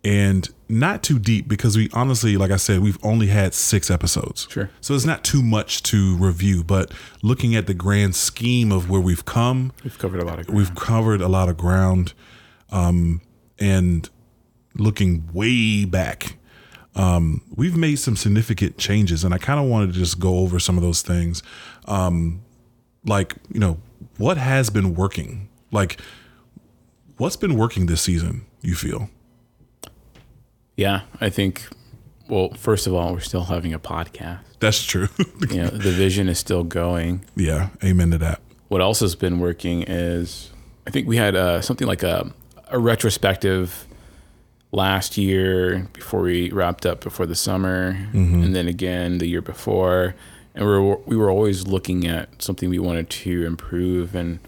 And 0.04 0.48
not 0.68 1.02
too 1.02 1.18
deep 1.18 1.48
because 1.48 1.76
we 1.76 1.88
honestly, 1.94 2.36
like 2.36 2.50
I 2.50 2.56
said, 2.56 2.80
we've 2.80 2.98
only 3.02 3.28
had 3.28 3.54
six 3.54 3.90
episodes. 3.90 4.46
Sure. 4.50 4.68
So 4.82 4.94
it's 4.94 5.06
not 5.06 5.24
too 5.24 5.42
much 5.42 5.82
to 5.84 6.16
review, 6.18 6.62
but 6.62 6.92
looking 7.22 7.54
at 7.56 7.66
the 7.66 7.72
grand 7.74 8.14
scheme 8.14 8.70
of 8.70 8.90
where 8.90 9.00
we've 9.00 9.24
come, 9.24 9.72
We've 9.82 9.98
covered 9.98 10.20
a 10.20 10.24
lot 10.24 10.38
of 10.40 10.46
ground. 10.46 10.58
we've 10.58 10.74
covered 10.74 11.20
a 11.22 11.28
lot 11.28 11.48
of 11.48 11.56
ground. 11.56 12.12
Um, 12.70 13.22
and 13.58 14.10
looking 14.76 15.26
way 15.32 15.84
back, 15.86 16.36
um, 16.96 17.40
we've 17.54 17.76
made 17.76 17.96
some 17.96 18.16
significant 18.16 18.76
changes. 18.76 19.24
And 19.24 19.32
I 19.32 19.38
kind 19.38 19.58
of 19.58 19.66
wanted 19.66 19.92
to 19.94 19.98
just 19.98 20.18
go 20.20 20.38
over 20.40 20.58
some 20.58 20.76
of 20.76 20.82
those 20.82 21.00
things. 21.02 21.42
Um, 21.86 22.42
like, 23.06 23.36
you 23.52 23.60
know, 23.60 23.78
what 24.18 24.36
has 24.36 24.68
been 24.70 24.94
working? 24.94 25.48
Like, 25.72 25.98
what's 27.16 27.36
been 27.36 27.56
working 27.56 27.86
this 27.86 28.02
season, 28.02 28.44
you 28.60 28.74
feel? 28.74 29.08
Yeah, 30.76 31.02
I 31.20 31.30
think. 31.30 31.66
Well, 32.28 32.50
first 32.56 32.86
of 32.86 32.94
all, 32.94 33.12
we're 33.12 33.20
still 33.20 33.44
having 33.44 33.74
a 33.74 33.78
podcast. 33.78 34.40
That's 34.58 34.82
true. 34.84 35.08
You 35.50 35.62
know, 35.62 35.68
the 35.68 35.90
vision 35.90 36.28
is 36.28 36.38
still 36.38 36.64
going. 36.64 37.24
yeah, 37.36 37.68
amen 37.84 38.10
to 38.12 38.18
that. 38.18 38.40
What 38.68 38.80
else 38.80 39.00
has 39.00 39.14
been 39.14 39.38
working 39.38 39.82
is, 39.86 40.50
I 40.86 40.90
think 40.90 41.06
we 41.06 41.16
had 41.18 41.36
uh, 41.36 41.60
something 41.60 41.86
like 41.86 42.02
a 42.02 42.32
a 42.70 42.78
retrospective 42.78 43.86
last 44.72 45.16
year 45.18 45.86
before 45.92 46.22
we 46.22 46.50
wrapped 46.50 46.86
up 46.86 47.00
before 47.02 47.26
the 47.26 47.34
summer, 47.36 47.96
and 48.12 48.56
then 48.56 48.66
again 48.66 49.18
the 49.18 49.26
year 49.26 49.42
before, 49.42 50.14
and 50.54 50.64
we 50.66 50.70
were 50.78 50.96
we 51.04 51.16
were 51.16 51.30
always 51.30 51.66
looking 51.66 52.06
at 52.06 52.42
something 52.42 52.70
we 52.70 52.78
wanted 52.78 53.10
to 53.10 53.44
improve, 53.46 54.14
and 54.14 54.40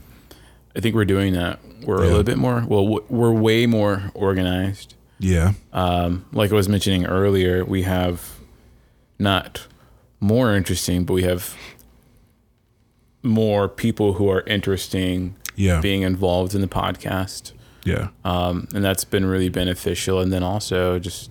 I 0.75 0.81
think 0.81 0.95
we're 0.97 1.05
doing 1.05 1.35
that. 1.35 1.61
We're 1.85 2.03
a 2.03 2.07
little 2.09 2.23
bit 2.25 2.39
more 2.39 2.65
well, 2.67 3.01
we're 3.09 3.33
way 3.33 3.67
more 3.67 4.11
organized. 4.15 4.95
Yeah, 5.19 5.53
Um, 5.73 6.25
like 6.33 6.53
I 6.53 6.55
was 6.55 6.69
mentioning 6.69 7.07
earlier, 7.07 7.65
we 7.65 7.83
have 7.83 8.39
not 9.19 9.67
more 10.21 10.55
interesting, 10.55 11.05
but 11.05 11.15
we 11.15 11.23
have 11.23 11.55
more 13.23 13.69
people 13.69 14.15
who 14.15 14.29
are 14.31 14.43
interesting 14.43 15.35
yeah, 15.57 15.81
being 15.81 16.03
involved 16.03 16.55
in 16.55 16.61
the 16.61 16.69
podcast. 16.69 17.53
yeah, 17.85 18.09
Um, 18.25 18.69
and 18.75 18.85
that's 18.85 19.05
been 19.05 19.25
really 19.25 19.49
beneficial. 19.49 20.21
And 20.21 20.33
then 20.33 20.43
also 20.43 20.99
just 20.99 21.31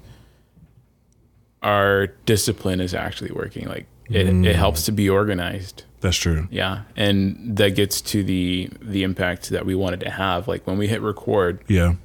our 1.62 2.08
discipline 2.26 2.80
is 2.80 2.94
actually 2.94 3.32
working. 3.32 3.68
Like 3.68 3.86
it, 4.10 4.28
it 4.28 4.56
helps 4.56 4.84
to 4.86 4.92
be 4.92 5.10
organized. 5.10 5.84
that's 6.02 6.18
true. 6.18 6.48
Yeah. 6.52 6.82
And 6.96 7.58
that 7.58 7.76
gets 7.76 8.02
to 8.02 8.24
the, 8.24 8.70
the 8.82 9.04
impact 9.04 9.50
that 9.50 9.66
we 9.66 9.74
wanted 9.76 10.00
to 10.02 10.10
have. 10.10 10.48
Like 10.48 10.66
when 10.68 10.78
we 10.78 10.88
hit 10.88 11.02
record, 11.02 11.64
Yeah, 11.68 11.96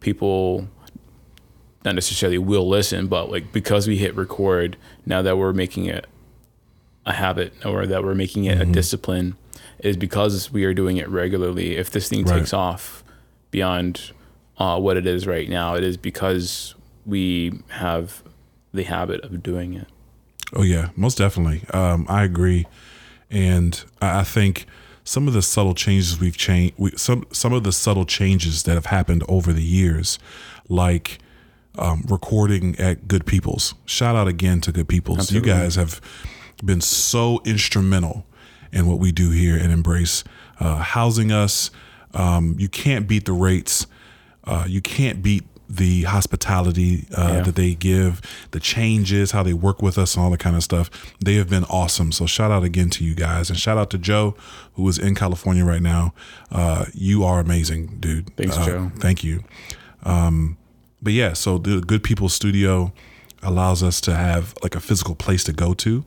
people 0.00 0.68
not 1.86 1.94
necessarily 1.94 2.36
will 2.36 2.68
listen, 2.68 3.06
but 3.06 3.30
like 3.30 3.52
because 3.52 3.88
we 3.88 3.96
hit 3.96 4.14
record, 4.14 4.76
now 5.06 5.22
that 5.22 5.38
we're 5.38 5.54
making 5.54 5.86
it 5.86 6.06
a 7.06 7.12
habit 7.14 7.54
or 7.64 7.86
that 7.86 8.02
we're 8.02 8.14
making 8.14 8.44
it 8.44 8.60
a 8.60 8.66
discipline, 8.66 9.36
is 9.78 9.96
because 9.96 10.52
we 10.52 10.64
are 10.64 10.74
doing 10.74 10.96
it 10.98 11.08
regularly. 11.08 11.76
If 11.76 11.90
this 11.90 12.08
thing 12.08 12.24
Right. 12.24 12.40
takes 12.40 12.52
off 12.52 13.04
beyond 13.52 14.10
uh, 14.58 14.78
what 14.80 14.96
it 14.96 15.06
is 15.06 15.26
right 15.26 15.48
now, 15.48 15.76
it 15.76 15.84
is 15.84 15.96
because 15.96 16.74
we 17.06 17.60
have 17.68 18.22
the 18.74 18.82
habit 18.82 19.20
of 19.22 19.42
doing 19.42 19.74
it. 19.74 19.86
Oh 20.52 20.62
yeah, 20.62 20.88
most 20.96 21.18
definitely. 21.18 21.62
Um, 21.72 22.04
I 22.08 22.24
agree, 22.24 22.66
and 23.30 23.82
I 24.02 24.20
I 24.20 24.24
think 24.24 24.66
some 25.04 25.28
of 25.28 25.34
the 25.34 25.42
subtle 25.42 25.74
changes 25.74 26.18
we've 26.18 26.36
changed, 26.36 26.74
we, 26.76 26.90
some 26.96 27.24
some 27.30 27.52
of 27.52 27.62
the 27.62 27.72
subtle 27.72 28.04
changes 28.04 28.64
that 28.64 28.74
have 28.74 28.86
happened 28.86 29.22
over 29.28 29.52
the 29.52 29.62
years, 29.62 30.18
like 30.68 31.18
um, 31.78 32.04
recording 32.08 32.76
at 32.78 33.08
Good 33.08 33.26
People's. 33.26 33.74
Shout 33.84 34.16
out 34.16 34.28
again 34.28 34.60
to 34.62 34.72
Good 34.72 34.88
People's. 34.88 35.18
Absolutely. 35.18 35.50
You 35.50 35.54
guys 35.56 35.74
have 35.76 36.00
been 36.64 36.80
so 36.80 37.40
instrumental 37.44 38.26
in 38.72 38.86
what 38.86 38.98
we 38.98 39.12
do 39.12 39.30
here 39.30 39.56
at 39.56 39.70
Embrace, 39.70 40.24
uh, 40.60 40.76
housing 40.76 41.30
us. 41.32 41.70
Um, 42.14 42.56
you 42.58 42.68
can't 42.68 43.06
beat 43.06 43.24
the 43.26 43.32
rates. 43.32 43.86
Uh, 44.44 44.64
you 44.66 44.80
can't 44.80 45.22
beat 45.22 45.44
the 45.68 46.02
hospitality 46.04 47.06
uh, 47.16 47.32
Yeah. 47.34 47.40
that 47.42 47.56
they 47.56 47.74
give, 47.74 48.22
the 48.52 48.60
changes, 48.60 49.32
how 49.32 49.42
they 49.42 49.52
work 49.52 49.82
with 49.82 49.98
us, 49.98 50.14
and 50.14 50.24
all 50.24 50.30
that 50.30 50.38
kind 50.38 50.54
of 50.54 50.62
stuff. 50.62 50.88
They 51.24 51.34
have 51.34 51.50
been 51.50 51.64
awesome. 51.64 52.12
So 52.12 52.24
shout 52.26 52.52
out 52.52 52.62
again 52.62 52.88
to 52.90 53.04
you 53.04 53.14
guys, 53.16 53.50
and 53.50 53.58
shout 53.58 53.76
out 53.76 53.90
to 53.90 53.98
Joe, 53.98 54.36
who 54.74 54.88
is 54.88 54.96
in 54.98 55.16
California 55.16 55.64
right 55.64 55.82
now. 55.82 56.14
Uh, 56.52 56.84
you 56.94 57.24
are 57.24 57.40
amazing, 57.40 57.96
dude. 57.98 58.34
Thanks, 58.36 58.56
Uh, 58.56 58.64
Joe. 58.66 58.92
Thank 59.00 59.24
you. 59.24 59.42
Um, 60.04 60.56
but 61.06 61.12
yeah, 61.12 61.34
so 61.34 61.56
the 61.56 61.80
Good 61.80 62.02
People 62.02 62.28
Studio 62.28 62.92
allows 63.40 63.80
us 63.80 64.00
to 64.00 64.12
have 64.16 64.52
like 64.60 64.74
a 64.74 64.80
physical 64.80 65.14
place 65.14 65.44
to 65.44 65.52
go 65.52 65.72
to. 65.74 66.04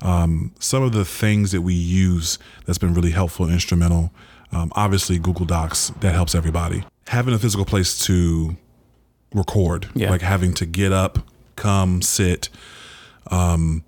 Um, 0.00 0.52
some 0.60 0.84
of 0.84 0.92
the 0.92 1.04
things 1.04 1.50
that 1.50 1.62
we 1.62 1.74
use 1.74 2.38
that's 2.64 2.78
been 2.78 2.94
really 2.94 3.10
helpful 3.10 3.46
and 3.46 3.52
instrumental. 3.52 4.12
Um, 4.52 4.70
obviously, 4.76 5.18
Google 5.18 5.44
Docs 5.44 5.88
that 6.02 6.14
helps 6.14 6.36
everybody. 6.36 6.84
Having 7.08 7.34
a 7.34 7.38
physical 7.40 7.64
place 7.64 7.98
to 8.06 8.56
record, 9.34 9.88
Yeah. 9.96 10.10
like 10.10 10.22
having 10.22 10.54
to 10.54 10.66
get 10.66 10.92
up, 10.92 11.18
come, 11.56 12.00
sit, 12.00 12.48
um, 13.32 13.82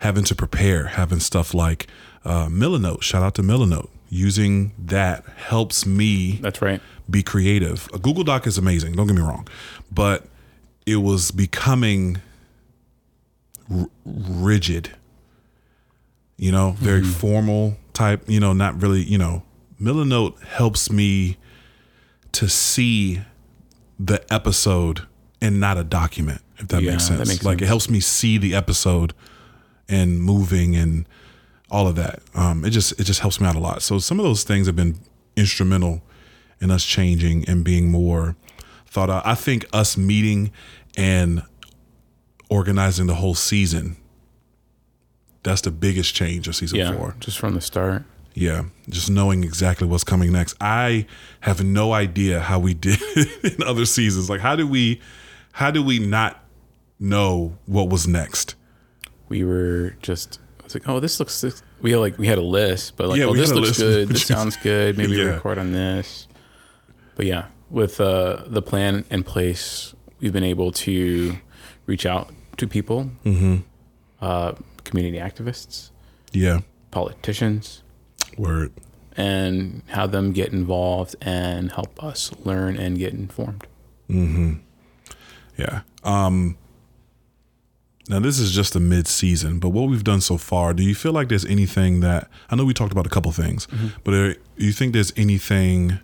having 0.00 0.24
to 0.24 0.34
prepare, 0.34 0.86
having 0.86 1.20
stuff 1.20 1.54
like 1.54 1.86
uh, 2.24 2.48
Milanote. 2.48 3.02
Shout 3.02 3.22
out 3.22 3.36
to 3.36 3.42
Milanote. 3.42 3.88
Using 4.08 4.72
that 4.78 5.24
helps 5.36 5.84
me 5.84 6.38
That's 6.40 6.62
right. 6.62 6.80
be 7.10 7.22
creative. 7.22 7.88
A 7.92 7.98
Google 7.98 8.24
Doc 8.24 8.46
is 8.46 8.56
amazing, 8.58 8.92
don't 8.94 9.06
get 9.06 9.16
me 9.16 9.22
wrong, 9.22 9.48
but 9.90 10.26
it 10.86 10.96
was 10.96 11.30
becoming 11.30 12.18
r- 13.70 13.88
rigid. 14.04 14.92
You 16.36 16.52
know, 16.52 16.72
very 16.78 17.00
mm-hmm. 17.00 17.10
formal 17.12 17.76
type, 17.94 18.22
you 18.28 18.38
know, 18.40 18.52
not 18.52 18.80
really, 18.80 19.02
you 19.02 19.16
know, 19.18 19.42
Milanote 19.80 20.40
helps 20.44 20.90
me 20.92 21.38
to 22.32 22.48
see 22.48 23.22
the 23.98 24.22
episode 24.32 25.06
and 25.40 25.58
not 25.58 25.78
a 25.78 25.84
document, 25.84 26.42
if 26.58 26.68
that 26.68 26.82
Yeah, 26.82 26.92
makes 26.92 27.08
that 27.08 27.16
sense. 27.18 27.28
makes 27.28 27.44
like 27.44 27.62
it 27.62 27.66
helps 27.66 27.88
me 27.88 28.00
see 28.00 28.36
the 28.38 28.54
episode 28.54 29.14
and 29.88 30.20
moving 30.20 30.76
and 30.76 31.08
all 31.70 31.88
of 31.88 31.96
that. 31.96 32.20
Um, 32.34 32.64
it 32.64 32.70
just 32.70 32.92
it 33.00 33.04
just 33.04 33.20
helps 33.20 33.40
me 33.40 33.46
out 33.46 33.56
a 33.56 33.60
lot. 33.60 33.82
So 33.82 33.98
some 33.98 34.18
of 34.20 34.24
those 34.24 34.44
things 34.44 34.66
have 34.66 34.76
been 34.76 34.98
instrumental 35.36 36.02
in 36.60 36.70
us 36.70 36.84
changing 36.84 37.48
and 37.48 37.64
being 37.64 37.90
more 37.90 38.36
thought 38.86 39.10
out. 39.10 39.26
I 39.26 39.34
think 39.34 39.66
us 39.72 39.96
meeting 39.96 40.52
and 40.96 41.42
organizing 42.48 43.06
the 43.06 43.14
whole 43.16 43.34
season. 43.34 43.96
That's 45.42 45.60
the 45.60 45.70
biggest 45.70 46.14
change 46.14 46.48
of 46.48 46.56
season 46.56 46.78
Yeah. 46.78 46.96
four. 46.96 47.14
Just 47.20 47.38
from 47.38 47.54
the 47.54 47.60
start. 47.60 48.04
Yeah, 48.34 48.64
just 48.90 49.08
knowing 49.08 49.44
exactly 49.44 49.86
what's 49.86 50.04
coming 50.04 50.30
next. 50.32 50.56
I 50.60 51.06
have 51.40 51.64
no 51.64 51.92
idea 51.94 52.40
how 52.40 52.58
we 52.58 52.74
did 52.88 53.00
in 53.42 53.62
other 53.62 53.86
seasons. 53.86 54.28
Like, 54.28 54.40
how 54.40 54.56
did 54.56 54.68
we, 54.68 55.00
how 55.52 55.70
did 55.70 55.86
we 55.86 55.98
not 55.98 56.42
know 56.98 57.56
what 57.66 57.88
was 57.88 58.06
next? 58.06 58.54
We 59.28 59.42
were 59.42 59.96
just 60.02 60.38
was 60.66 60.74
like, 60.74 60.88
oh, 60.88 61.00
this 61.00 61.18
looks. 61.18 61.40
This, 61.40 61.62
we 61.80 61.90
had 61.92 62.00
like 62.00 62.18
we 62.18 62.26
had 62.26 62.38
a 62.38 62.42
list, 62.42 62.96
but 62.96 63.08
like, 63.08 63.18
Yeah, 63.18 63.26
oh, 63.26 63.34
this 63.34 63.50
looks 63.52 63.68
list. 63.68 63.80
good. 63.80 64.08
This 64.08 64.26
sounds 64.34 64.56
good. 64.56 64.96
Maybe 64.98 65.16
Yeah. 65.16 65.24
record 65.24 65.58
on 65.58 65.72
this. 65.72 66.28
But 67.16 67.26
yeah, 67.26 67.46
with 67.70 68.00
uh, 68.00 68.42
the 68.46 68.62
plan 68.62 69.04
in 69.10 69.22
place, 69.24 69.94
we've 70.20 70.32
been 70.32 70.44
able 70.44 70.70
to 70.72 71.36
reach 71.86 72.04
out 72.06 72.30
to 72.58 72.66
people, 72.68 73.10
Mm-hmm. 73.24 73.56
uh, 74.20 74.52
community 74.84 75.18
activists, 75.18 75.90
Yeah, 76.32 76.60
politicians, 76.90 77.82
word. 78.38 78.72
and 79.16 79.82
have 79.88 80.10
them 80.12 80.32
get 80.32 80.52
involved 80.52 81.16
and 81.22 81.72
help 81.72 82.02
us 82.02 82.30
learn 82.44 82.76
and 82.76 82.98
get 82.98 83.12
informed. 83.14 83.66
Yeah. 85.56 85.80
Um. 86.04 86.56
Now 88.08 88.20
this 88.20 88.38
is 88.38 88.52
just 88.52 88.76
a 88.76 88.80
mid-season, 88.80 89.58
but 89.58 89.70
what 89.70 89.88
we've 89.88 90.04
done 90.04 90.20
so 90.20 90.36
far, 90.36 90.72
do 90.72 90.82
you 90.82 90.94
feel 90.94 91.12
like 91.12 91.28
there's 91.28 91.44
anything 91.44 92.00
that 92.00 92.28
I 92.50 92.56
know 92.56 92.64
we 92.64 92.74
talked 92.74 92.92
about 92.92 93.06
a 93.06 93.10
couple 93.10 93.32
things, 93.32 93.66
mm-hmm. 93.66 93.88
but 94.04 94.14
are, 94.14 94.32
do 94.34 94.40
you 94.58 94.72
think 94.72 94.92
there's 94.92 95.12
anything 95.16 95.98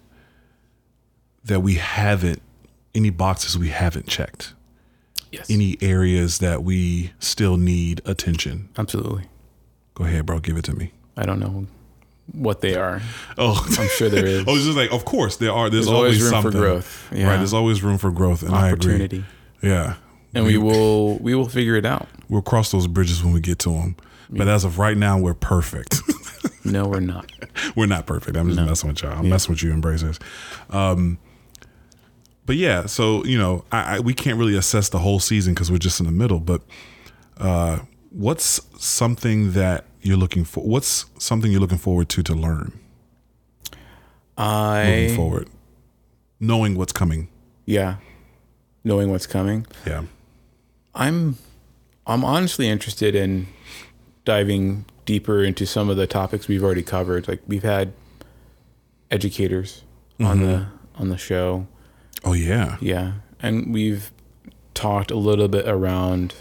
that 1.44 1.60
we 1.60 1.74
haven't, 1.74 2.42
any 2.94 3.10
boxes 3.10 3.56
we 3.56 3.68
haven't 3.68 4.08
checked, 4.08 4.54
Yes, 5.30 5.48
any 5.48 5.78
areas 5.80 6.38
that 6.40 6.62
we 6.64 7.12
still 7.20 7.56
need 7.56 8.00
attention? 8.04 8.68
absolutely. 8.76 9.24
Go 9.94 10.04
ahead, 10.04 10.26
bro. 10.26 10.40
Give 10.40 10.56
it 10.56 10.64
to 10.64 10.74
me. 10.74 10.92
I 11.16 11.24
don't 11.24 11.38
know 11.38 11.66
what 12.32 12.62
they 12.62 12.74
are. 12.76 13.00
Oh, 13.38 13.64
I'm 13.78 13.88
sure 13.88 14.08
there 14.08 14.26
is. 14.26 14.44
Was 14.46 14.64
just 14.64 14.76
like, 14.76 14.90
of 14.92 15.04
course 15.04 15.36
there 15.36 15.52
are. 15.52 15.70
There's, 15.70 15.86
There's 15.86 15.96
always 15.96 16.20
room 16.22 16.30
something. 16.30 16.52
for 16.52 16.58
growth. 16.58 17.08
Yeah. 17.12 17.28
Right. 17.28 17.36
There's 17.36 17.52
always 17.54 17.82
room 17.82 17.98
for 17.98 18.10
growth, 18.10 18.42
and 18.42 18.54
I 18.54 18.68
agree. 18.70 18.94
opportunity. 18.94 19.24
Yeah. 19.62 19.94
And 20.34 20.44
we 20.44 20.58
will 20.58 21.18
we 21.18 21.34
will 21.34 21.48
figure 21.48 21.76
it 21.76 21.84
out. 21.84 22.08
We'll 22.28 22.42
cross 22.42 22.70
those 22.70 22.86
bridges 22.86 23.22
when 23.22 23.32
we 23.32 23.40
get 23.40 23.58
to 23.60 23.70
them. 23.70 23.96
But 24.30 24.48
as 24.48 24.64
of 24.64 24.78
right 24.78 24.96
now, 24.96 25.18
we're 25.18 25.34
perfect. 25.34 26.00
No, 26.64 26.86
we're 26.86 27.00
not. 27.00 27.30
we're 27.76 27.86
not 27.86 28.06
perfect. 28.06 28.36
I'm 28.36 28.48
just 28.48 28.60
messing 28.60 28.88
with 28.88 29.02
y'all. 29.02 29.18
I'm 29.18 29.28
messing 29.28 29.52
with 29.52 29.62
you, 29.62 29.72
embraces. 29.72 30.18
Um, 30.70 31.18
but 32.46 32.56
yeah, 32.56 32.86
so 32.86 33.24
you 33.24 33.38
know, 33.38 33.64
I, 33.72 33.96
I 33.96 34.00
we 34.00 34.14
can't 34.14 34.38
really 34.38 34.56
assess 34.56 34.88
the 34.88 34.98
whole 34.98 35.20
season 35.20 35.54
because 35.54 35.70
we're 35.70 35.78
just 35.78 36.00
in 36.00 36.06
the 36.06 36.12
middle. 36.12 36.40
But 36.40 36.62
uh, 37.38 37.80
what's 38.10 38.60
something 38.78 39.52
that 39.52 39.86
you're 40.02 40.16
looking 40.16 40.44
for? 40.44 40.64
What's 40.64 41.06
something 41.18 41.50
you're 41.50 41.60
looking 41.60 41.78
forward 41.78 42.08
to 42.10 42.22
to 42.22 42.34
learn 42.34 42.78
moving 44.38 45.12
I 45.12 45.16
forward, 45.16 45.48
knowing 46.40 46.76
what's 46.76 46.92
coming? 46.92 47.28
yeah, 47.66 47.96
knowing 48.84 49.10
what's 49.10 49.26
coming. 49.26 49.66
Yeah. 49.86 50.04
I'm 50.94 51.38
I'm 52.06 52.24
honestly 52.24 52.68
interested 52.68 53.14
in 53.14 53.46
diving 54.24 54.84
deeper 55.04 55.42
into 55.42 55.66
some 55.66 55.90
of 55.90 55.96
the 55.96 56.06
topics 56.06 56.48
we've 56.48 56.62
already 56.62 56.82
covered. 56.82 57.28
Like 57.28 57.42
we've 57.46 57.62
had 57.62 57.92
educators 59.10 59.82
on 60.20 60.40
the 60.40 60.46
mm-hmm. 60.46 61.02
on 61.02 61.08
the 61.08 61.18
show. 61.18 61.66
Oh 62.24 62.32
yeah. 62.32 62.76
Yeah. 62.80 63.14
And 63.40 63.72
we've 63.72 64.12
talked 64.74 65.10
a 65.10 65.16
little 65.16 65.48
bit 65.48 65.68
around 65.68 66.34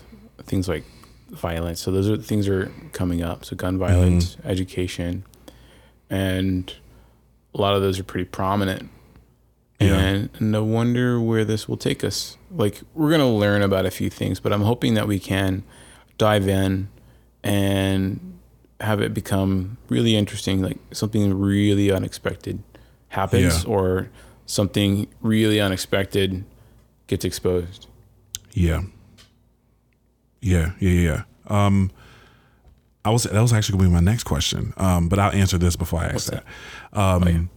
things 0.44 0.68
like 0.68 0.84
violence. 1.30 1.80
So 1.80 1.92
those 1.92 2.10
are 2.10 2.18
things 2.18 2.48
are 2.48 2.72
coming 2.92 3.22
up. 3.22 3.46
So 3.46 3.56
gun 3.56 3.74
mm-hmm. 3.78 3.88
violence, 3.88 4.38
education. 4.44 5.26
And 6.10 6.74
a 7.54 7.62
lot 7.62 7.76
of 7.76 7.82
those 7.82 8.00
are 8.00 8.04
pretty 8.04 8.26
prominent. 8.26 8.90
Yeah. 9.80 9.98
And 9.98 10.30
no 10.40 10.64
wonder 10.64 11.20
where 11.20 11.44
this 11.44 11.68
will 11.68 11.78
take 11.78 12.04
us. 12.04 12.38
Like 12.52 12.82
we're 12.94 13.10
going 13.10 13.22
to 13.22 13.26
learn 13.28 13.62
about 13.62 13.86
a 13.86 13.92
few 13.92 14.10
things, 14.10 14.40
but 14.40 14.52
I'm 14.52 14.62
hoping 14.62 14.94
that 14.96 15.08
we 15.08 15.20
can 15.20 15.64
dive 16.18 16.48
in 16.48 16.90
and 17.44 18.38
have 18.80 19.02
it 19.02 19.14
become 19.14 19.78
really 19.90 20.16
interesting, 20.16 20.62
like 20.62 20.78
something 20.92 21.34
really 21.40 21.92
unexpected 21.92 22.62
happens 23.10 23.64
Yeah. 23.64 23.70
or 23.70 24.10
something 24.46 25.08
really 25.22 25.60
unexpected 25.62 26.44
gets 27.08 27.24
exposed. 27.26 27.88
Yeah. 28.54 28.82
Yeah, 30.42 30.72
yeah, 30.80 30.90
yeah. 30.90 31.24
Um, 31.48 31.92
I 33.06 33.10
was 33.12 33.24
that 33.24 33.42
was 33.42 33.54
actually 33.54 33.78
gonna 33.78 33.90
be 33.90 33.94
my 33.94 34.00
next 34.02 34.24
question. 34.26 34.74
Um, 34.78 35.08
but 35.10 35.20
I'll 35.20 35.32
answer 35.32 35.58
this 35.58 35.76
before 35.76 36.00
I 36.02 36.08
ask 36.08 36.32
that. 36.32 36.44
Um, 36.94 37.50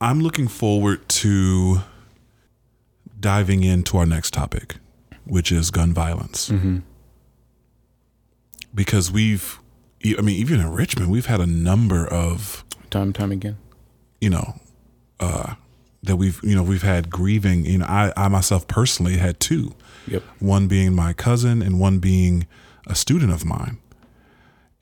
I'm 0.00 0.20
looking 0.20 0.48
forward 0.48 1.08
to 1.08 1.80
diving 3.20 3.62
into 3.62 3.96
our 3.98 4.06
next 4.06 4.32
topic, 4.32 4.76
which 5.24 5.52
is 5.52 5.70
gun 5.70 5.92
violence. 5.92 6.50
Because 8.74 9.10
we've, 9.10 9.58
I 10.04 10.20
mean, 10.20 10.36
even 10.36 10.60
in 10.60 10.70
Richmond, 10.72 11.10
we've 11.10 11.26
had 11.26 11.40
a 11.40 11.46
number 11.46 12.06
of 12.06 12.64
Time 12.90 13.02
and 13.02 13.14
time 13.14 13.30
again. 13.32 13.56
you 14.20 14.30
know, 14.30 14.54
uh, 15.20 15.54
that 16.02 16.16
we've, 16.16 16.40
you 16.42 16.54
know, 16.56 16.62
we've 16.62 16.82
had 16.82 17.10
grieving. 17.10 17.64
You 17.66 17.78
know, 17.78 17.86
I, 17.86 18.12
I 18.16 18.28
myself 18.28 18.66
personally 18.66 19.16
had 19.18 19.38
two 19.40 19.74
Yep. 20.06 20.22
one 20.38 20.66
being 20.66 20.94
my 20.94 21.12
cousin 21.12 21.62
and 21.62 21.78
one 21.78 21.98
being 21.98 22.46
a 22.86 22.94
student 22.94 23.32
of 23.32 23.44
mine. 23.44 23.78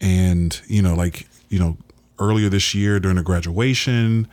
And, 0.00 0.58
you 0.68 0.80
know, 0.80 0.94
like, 0.94 1.26
you 1.48 1.58
know, 1.58 1.76
earlier 2.20 2.48
this 2.48 2.72
year 2.74 3.00
during 3.00 3.16
the 3.16 3.22
graduation, 3.22 4.28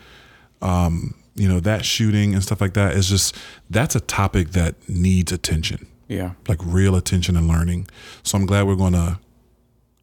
um, 0.61 1.15
you 1.36 1.48
know, 1.50 1.60
that 1.60 1.84
shooting 1.86 2.34
and 2.34 2.41
stuff 2.41 2.62
like 2.62 2.74
that 2.74 2.93
is 2.95 3.10
just, 3.10 3.36
that's 3.69 3.95
a 3.95 4.00
topic 4.00 4.52
that 4.52 4.76
needs 4.88 5.32
attention, 5.32 5.86
Yeah. 6.08 6.32
like 6.48 6.60
real 6.63 6.95
attention 6.95 7.36
and 7.36 7.48
learning. 7.48 7.88
So 8.24 8.38
I'm 8.38 8.45
glad 8.45 8.65
we're 8.67 8.76
going 8.76 8.93
to 8.93 9.19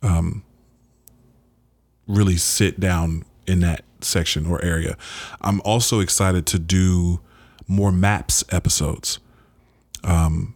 um, 0.03 0.45
really 2.07 2.37
sit 2.37 2.79
down 2.81 3.25
in 3.47 3.61
that 3.61 3.83
section 4.01 4.47
or 4.47 4.63
area. 4.65 4.97
I'm 5.41 5.61
also 5.65 6.01
excited 6.01 6.47
to 6.47 6.59
do 6.59 7.21
more 7.69 7.93
maps 7.93 8.45
episodes. 8.51 9.19
Um, 10.05 10.55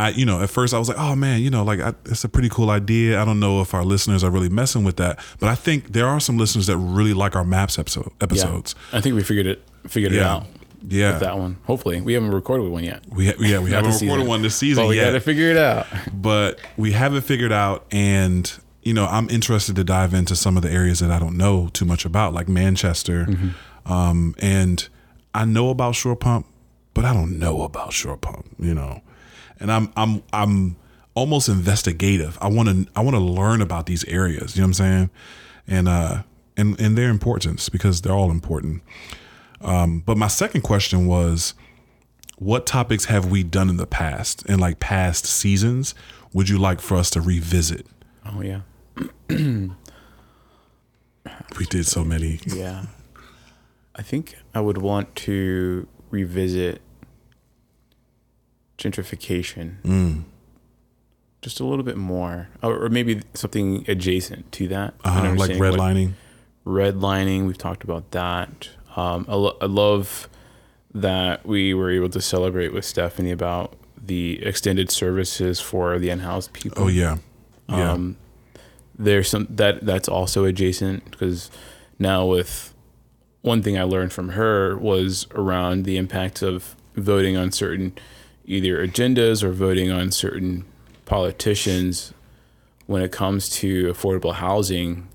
I, 0.00 0.08
you 0.10 0.24
know, 0.26 0.40
at 0.42 0.50
first 0.50 0.72
I 0.74 0.78
was 0.78 0.88
like, 0.88 0.98
oh 0.98 1.14
man, 1.14 1.40
you 1.42 1.50
know, 1.50 1.62
like 1.64 1.80
I, 1.80 1.94
it's 2.06 2.24
a 2.24 2.28
pretty 2.28 2.48
cool 2.48 2.70
idea. 2.70 3.20
I 3.20 3.24
don't 3.24 3.38
know 3.40 3.60
if 3.60 3.74
our 3.74 3.84
listeners 3.84 4.24
are 4.24 4.30
really 4.30 4.48
messing 4.48 4.82
with 4.84 4.96
that, 4.96 5.18
but 5.38 5.48
I 5.48 5.54
think 5.54 5.92
there 5.92 6.06
are 6.06 6.20
some 6.20 6.38
listeners 6.38 6.66
that 6.66 6.76
really 6.76 7.14
like 7.14 7.36
our 7.36 7.44
maps 7.44 7.78
episode 7.78 8.06
Yeah. 8.10 8.22
episodes. 8.22 8.74
I 8.92 9.00
think 9.00 9.14
we 9.14 9.22
figured 9.22 9.46
it 9.46 9.62
figured 9.88 10.12
it 10.12 10.22
out 10.22 10.46
Yeah, 10.88 11.12
with 11.12 11.20
that 11.20 11.38
one. 11.38 11.56
Hopefully. 11.64 12.00
We 12.00 12.14
haven't 12.14 12.30
recorded 12.32 12.70
one 12.70 12.84
yet. 12.84 13.02
we 13.10 13.26
ha- 13.28 13.34
yeah 13.38 13.58
we 13.60 13.70
haven't 13.70 13.92
recorded 13.92 13.98
season. 13.98 14.26
one 14.26 14.42
this 14.42 14.56
season 14.56 14.84
But 14.84 14.88
we 14.88 14.96
yet. 14.96 15.06
gotta 15.06 15.20
figure 15.20 15.50
it 15.50 15.56
out. 15.56 15.86
but 16.12 16.58
we 16.76 16.92
haven't 16.92 17.22
figured 17.22 17.52
out 17.52 17.84
and 17.92 18.50
you 18.82 18.94
know 18.94 19.04
i'm 19.06 19.28
interested 19.28 19.76
to 19.76 19.84
dive 19.84 20.14
into 20.14 20.34
some 20.34 20.56
of 20.56 20.62
the 20.62 20.70
areas 20.70 21.00
that 21.00 21.10
i 21.10 21.18
don't 21.18 21.36
know 21.36 21.68
too 21.74 21.84
much 21.84 22.06
about 22.06 22.32
like 22.32 22.48
manchester 22.48 23.26
um, 23.86 24.34
and 24.38 24.88
i 25.34 25.44
know 25.44 25.68
about 25.68 25.94
shore 25.94 26.16
pump 26.16 26.46
but 26.94 27.04
i 27.04 27.12
don't 27.12 27.38
know 27.38 27.62
about 27.62 27.92
shore 27.92 28.16
pump 28.16 28.46
you 28.58 28.72
know 28.74 29.02
and 29.60 29.70
i'm 29.70 29.92
i'm 29.96 30.22
i'm 30.32 30.76
almost 31.14 31.48
investigative 31.48 32.38
i 32.40 32.48
want 32.48 32.68
to 32.68 32.86
i 32.96 33.00
want 33.00 33.14
to 33.14 33.20
learn 33.20 33.60
about 33.60 33.86
these 33.86 34.04
areas 34.04 34.56
you 34.56 34.60
know 34.60 34.66
what 34.66 34.68
i'm 34.68 34.74
saying 34.74 35.10
and 35.68 35.88
uh 35.88 36.22
and 36.56 36.80
and 36.80 36.96
their 36.96 37.10
importance 37.10 37.68
because 37.68 38.00
they're 38.00 38.12
all 38.12 38.30
important 38.30 38.82
um 39.60 40.00
but 40.00 40.16
my 40.16 40.28
second 40.28 40.62
question 40.62 41.06
was 41.06 41.54
what 42.36 42.64
topics 42.66 43.04
have 43.06 43.30
we 43.30 43.42
done 43.42 43.68
in 43.68 43.76
the 43.76 43.86
past 43.86 44.44
in 44.46 44.58
like 44.58 44.80
past 44.80 45.26
seasons 45.26 45.94
would 46.32 46.48
you 46.48 46.58
like 46.58 46.80
for 46.80 46.96
us 46.96 47.10
to 47.10 47.20
revisit 47.20 47.86
Oh 48.26 48.42
yeah. 48.42 48.60
We 51.58 51.66
did 51.66 51.86
so 51.86 52.04
many. 52.04 52.40
Yeah. 52.46 52.86
I 53.94 54.02
think 54.02 54.36
I 54.54 54.60
would 54.60 54.78
want 54.78 55.14
to 55.16 55.86
revisit 56.10 56.80
gentrification 58.80 59.76
Mm. 59.82 60.22
just 61.42 61.60
a 61.60 61.64
little 61.64 61.84
bit 61.84 61.96
more, 61.96 62.48
or, 62.62 62.84
or 62.84 62.88
maybe 62.88 63.22
something 63.34 63.84
adjacent 63.88 64.50
to 64.52 64.68
that. 64.68 64.94
Uh, 65.04 65.34
like 65.36 65.52
redlining. 65.52 66.12
redlining. 66.66 67.46
We've 67.46 67.58
talked 67.58 67.84
about 67.84 68.10
that. 68.10 68.68
Um, 68.96 69.24
I, 69.28 69.34
lo- 69.34 69.56
I 69.60 69.66
love 69.66 70.28
that 70.92 71.46
we 71.46 71.72
were 71.74 71.90
able 71.90 72.08
to 72.10 72.20
celebrate 72.20 72.72
with 72.72 72.84
Stephanie 72.84 73.30
about 73.30 73.74
the 74.04 74.44
extended 74.44 74.90
services 74.90 75.60
for 75.60 75.98
the 75.98 76.08
unhoused 76.10 76.52
people. 76.52 76.84
Oh 76.84 76.88
yeah. 76.88 77.18
Yeah. 77.68 77.92
Um, 77.92 78.16
there's 78.98 79.28
some 79.30 79.46
that 79.50 79.84
that's 79.86 80.08
also 80.08 80.44
adjacent 80.44 81.10
because 81.10 81.50
now 81.98 82.26
with 82.26 82.74
one 83.42 83.62
thing 83.62 83.78
I 83.78 83.84
learned 83.84 84.12
from 84.12 84.30
her 84.30 84.76
was 84.76 85.26
around 85.34 85.84
the 85.84 85.96
impact 85.96 86.42
of 86.42 86.74
voting 86.96 87.36
on 87.36 87.52
certain 87.52 87.92
either 88.50 88.86
agendas 88.86 89.42
or 89.42 89.52
voting 89.52 89.90
on 89.90 90.10
certain 90.10 90.64
politicians 91.04 92.12
when 92.86 93.02
it 93.02 93.12
comes 93.12 93.48
to 93.48 93.86
affordable 93.92 94.34
housing 94.34 95.08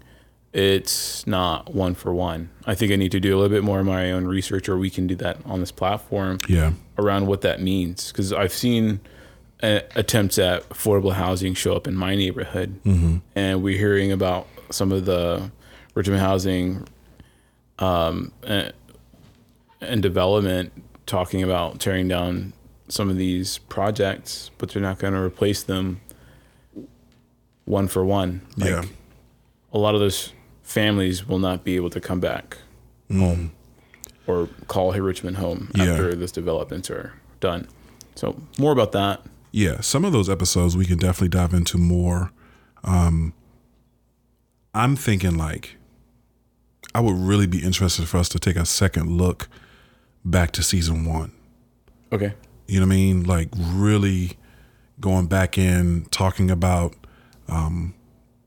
it's 0.56 1.28
not 1.28 1.76
one 1.76 1.96
for 1.96 2.14
one. 2.14 2.50
I 2.66 2.76
think 2.76 2.94
I 2.94 2.96
need 2.96 3.12
to 3.12 3.20
do 3.20 3.36
a 3.36 3.38
little 3.38 3.54
bit 3.54 3.62
more 3.62 3.82
of 3.82 3.86
my 3.86 4.12
own 4.14 4.26
research, 4.26 4.70
or 4.70 4.78
we 4.78 4.90
can 4.90 5.06
do 5.06 5.14
that 5.16 5.38
on 5.46 5.60
this 5.60 5.72
platform 5.72 6.38
yeah. 6.48 6.72
around 6.98 7.28
what 7.28 7.42
that 7.42 7.62
means 7.62 8.10
because 8.10 8.32
I've 8.32 8.54
seen 8.54 9.02
uh, 9.62 9.82
attempts 9.96 10.40
at 10.40 10.68
affordable 10.70 11.12
housing 11.12 11.56
show 11.56 11.76
up 11.76 11.88
in 11.88 11.96
my 11.96 12.16
neighborhood, 12.16 12.80
and 13.36 13.64
we're 13.64 13.78
hearing 13.78 14.14
about 14.14 14.48
some 14.72 14.94
of 14.94 15.04
the 15.04 15.52
Richmond 15.94 16.22
housing 16.22 16.88
um, 17.80 18.32
and, 18.48 18.72
and 19.82 20.02
development 20.02 20.72
talking 21.06 21.44
about 21.44 21.82
tearing 21.82 22.08
down 22.08 22.54
some 22.88 23.10
of 23.10 23.18
these 23.18 23.58
projects, 23.58 24.52
but 24.58 24.70
they're 24.70 24.82
not 24.82 25.00
going 25.00 25.14
to 25.14 25.20
replace 25.20 25.64
them 25.64 26.02
one 27.66 27.88
for 27.88 28.06
one. 28.06 28.42
Like, 28.58 28.70
Yeah. 28.70 28.84
a 29.74 29.78
lot 29.80 29.96
of 29.96 30.00
those 30.02 30.34
families 30.64 31.28
will 31.28 31.40
not 31.40 31.64
be 31.64 31.76
able 31.76 31.90
to 31.92 32.00
come 32.00 32.20
back 32.20 32.58
Mm. 33.10 33.50
or 34.28 34.48
call 34.68 34.94
Richmond 34.94 35.38
home 35.38 35.70
Yeah. 35.76 35.86
after 35.86 36.16
those 36.16 36.32
developments 36.32 36.90
are 36.90 37.14
done. 37.40 37.68
So 38.16 38.42
more 38.58 38.72
about 38.72 38.92
that. 38.94 39.22
Yeah, 39.52 39.82
some 39.82 40.06
of 40.06 40.12
those 40.12 40.30
episodes 40.30 40.76
we 40.76 40.86
can 40.86 40.98
definitely 40.98 41.30
dive 41.30 41.54
into 41.54 41.78
more. 41.78 42.32
Um, 42.84 43.34
I'm 44.74 44.96
thinking 44.96 45.38
like 45.38 45.78
I 46.94 47.00
would 47.02 47.18
really 47.18 47.48
be 47.48 47.60
interested 47.64 48.08
for 48.08 48.18
us 48.18 48.30
to 48.30 48.40
take 48.40 48.56
a 48.56 48.66
second 48.66 49.18
look 49.18 49.50
back 50.24 50.52
to 50.52 50.64
season 50.64 51.04
one. 51.06 51.32
Okay. 52.12 52.34
You 52.68 52.80
know 52.80 52.86
what 52.86 52.94
I 52.94 52.96
mean? 52.98 53.24
Like 53.24 53.50
really 53.58 54.38
going 55.00 55.28
back 55.28 55.58
in 55.58 56.06
talking 56.12 56.50
about, 56.50 56.96
um, 57.48 57.94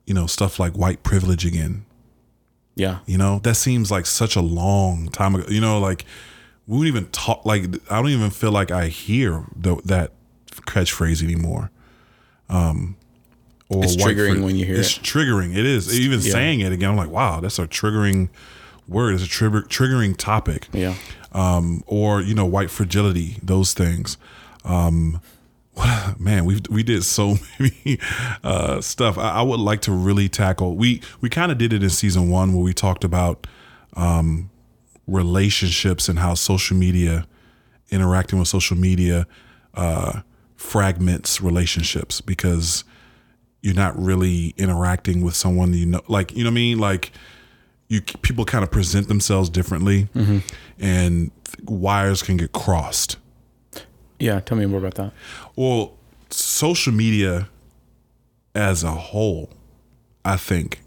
you 0.06 0.14
know, 0.14 0.26
stuff 0.26 0.58
like 0.58 0.74
white 0.74 1.02
privilege 1.02 1.44
again. 1.44 1.84
Yeah. 2.74 3.00
You 3.06 3.18
know, 3.18 3.40
that 3.40 3.56
seems 3.56 3.90
like 3.90 4.06
such 4.06 4.36
a 4.36 4.40
long 4.40 5.08
time 5.08 5.34
ago. 5.34 5.46
You 5.48 5.60
know, 5.60 5.78
like 5.78 6.04
we 6.66 6.78
wouldn't 6.78 6.96
even 6.96 7.10
talk. 7.10 7.44
Like 7.44 7.64
I 7.90 7.96
don't 7.96 8.10
even 8.10 8.30
feel 8.30 8.52
like 8.52 8.70
I 8.70 8.88
hear 8.88 9.44
the, 9.54 9.76
that 9.84 10.12
catchphrase 10.50 11.22
anymore. 11.22 11.70
Um, 12.48 12.96
or 13.68 13.84
It's 13.84 13.96
triggering 13.96 14.42
when 14.42 14.56
you 14.56 14.64
hear 14.64 14.76
it's 14.76 14.96
it. 14.96 15.00
It's 15.00 15.10
triggering. 15.10 15.56
It 15.56 15.66
is. 15.66 15.98
Even 15.98 16.20
yeah. 16.20 16.32
saying 16.32 16.60
it 16.60 16.72
again, 16.72 16.90
I'm 16.90 16.96
like, 16.96 17.10
wow, 17.10 17.40
that's 17.40 17.58
a 17.58 17.66
triggering 17.66 18.30
word. 18.88 19.14
is 19.14 19.22
a 19.22 19.28
trigger, 19.28 19.62
triggering 19.62 20.16
topic. 20.16 20.68
Yeah. 20.72 20.94
Um, 21.32 21.84
or 21.86 22.20
you 22.20 22.34
know, 22.34 22.46
white 22.46 22.70
fragility. 22.70 23.38
Those 23.42 23.74
things. 23.74 24.16
Um, 24.64 25.20
what, 25.74 26.20
man, 26.20 26.44
we 26.44 26.60
we 26.70 26.82
did 26.82 27.04
so 27.04 27.36
many 27.58 27.98
uh, 28.42 28.80
stuff. 28.80 29.18
I, 29.18 29.30
I 29.30 29.42
would 29.42 29.60
like 29.60 29.80
to 29.82 29.92
really 29.92 30.28
tackle. 30.28 30.76
We 30.76 31.02
we 31.20 31.28
kind 31.28 31.52
of 31.52 31.58
did 31.58 31.72
it 31.72 31.82
in 31.82 31.90
season 31.90 32.28
one 32.30 32.52
where 32.54 32.62
we 32.62 32.72
talked 32.72 33.04
about 33.04 33.46
um, 33.94 34.50
relationships 35.06 36.08
and 36.08 36.18
how 36.18 36.34
social 36.34 36.76
media, 36.76 37.26
interacting 37.90 38.38
with 38.38 38.48
social 38.48 38.76
media, 38.76 39.26
uh, 39.74 40.20
fragments 40.56 41.40
relationships 41.40 42.20
because 42.20 42.84
you're 43.62 43.74
not 43.74 43.98
really 43.98 44.54
interacting 44.56 45.22
with 45.22 45.34
someone 45.34 45.72
you 45.72 45.86
know. 45.86 46.00
Like 46.08 46.32
you 46.32 46.44
know 46.44 46.50
what 46.50 46.52
I 46.52 46.54
mean? 46.54 46.78
Like 46.78 47.12
you 47.88 48.02
people 48.02 48.44
kind 48.44 48.62
of 48.62 48.70
present 48.70 49.08
themselves 49.08 49.48
differently, 49.48 50.08
mm-hmm. 50.14 50.38
and 50.78 51.30
wires 51.64 52.22
can 52.22 52.36
get 52.36 52.52
crossed. 52.52 53.16
Yeah. 54.18 54.40
Tell 54.40 54.58
me 54.58 54.66
more 54.66 54.80
about 54.80 54.94
that. 54.94 55.12
Well, 55.56 55.96
social 56.30 56.92
media 56.92 57.48
as 58.54 58.82
a 58.82 58.90
whole, 58.90 59.50
I 60.24 60.36
think, 60.36 60.80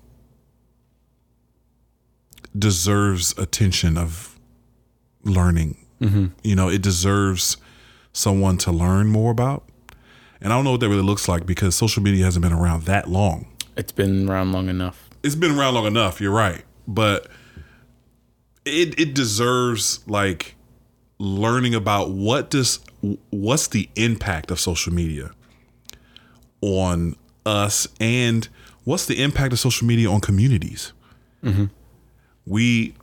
deserves 2.58 3.38
attention 3.38 3.98
of 3.98 4.38
learning. 5.24 5.78
Mm-hmm. 6.02 6.28
You 6.44 6.56
know, 6.56 6.70
it 6.70 6.82
deserves 6.82 7.58
someone 8.14 8.58
to 8.60 8.72
learn 8.72 9.08
more 9.08 9.32
about. 9.32 9.64
And 10.42 10.52
I 10.52 10.56
don't 10.56 10.66
know 10.66 10.72
what 10.72 10.80
that 10.80 10.90
really 10.90 11.04
looks 11.04 11.28
like 11.28 11.46
because 11.46 11.76
social 11.76 12.02
media 12.02 12.26
hasn't 12.26 12.44
been 12.44 12.54
around 12.54 12.84
that 12.84 13.08
long. 13.08 13.48
It's 13.78 13.92
been 13.92 14.28
around 14.30 14.52
long 14.52 14.70
enough. 14.70 15.10
It's 15.24 15.36
been 15.36 15.58
around 15.58 15.76
long 15.76 15.86
enough, 15.86 16.20
you're 16.20 16.32
right. 16.32 16.64
But 16.88 17.28
it 18.66 19.00
it 19.00 19.14
deserves 19.14 20.00
like 20.08 20.56
learning 21.20 21.76
about 21.76 22.12
what 22.12 22.50
does 22.50 22.80
what's 23.30 23.68
the 23.68 23.90
impact 23.96 24.52
of 24.52 24.60
social 24.60 24.94
media 24.94 25.32
on 26.62 27.16
us 27.46 27.88
and 28.00 28.48
what's 28.84 29.06
the 29.06 29.22
impact 29.22 29.54
of 29.54 29.60
social 29.60 29.88
media 29.88 30.10
on 30.10 30.22
communities? 30.22 30.94
Mm-hmm. 31.44 31.66
We 32.46 32.96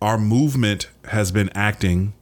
our 0.00 0.18
movement 0.18 0.88
has 1.06 1.32
been 1.32 1.50
acting 1.54 2.12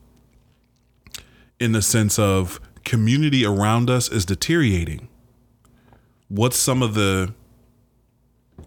in 1.59 1.73
the 1.73 1.83
sense 1.83 2.19
of 2.19 2.61
community 2.85 3.45
around 3.45 3.90
us 3.90 4.09
is 4.09 4.25
deteriorating. 4.25 5.09
What's 6.29 6.57
some 6.57 6.83
of 6.83 6.95
the 6.95 7.35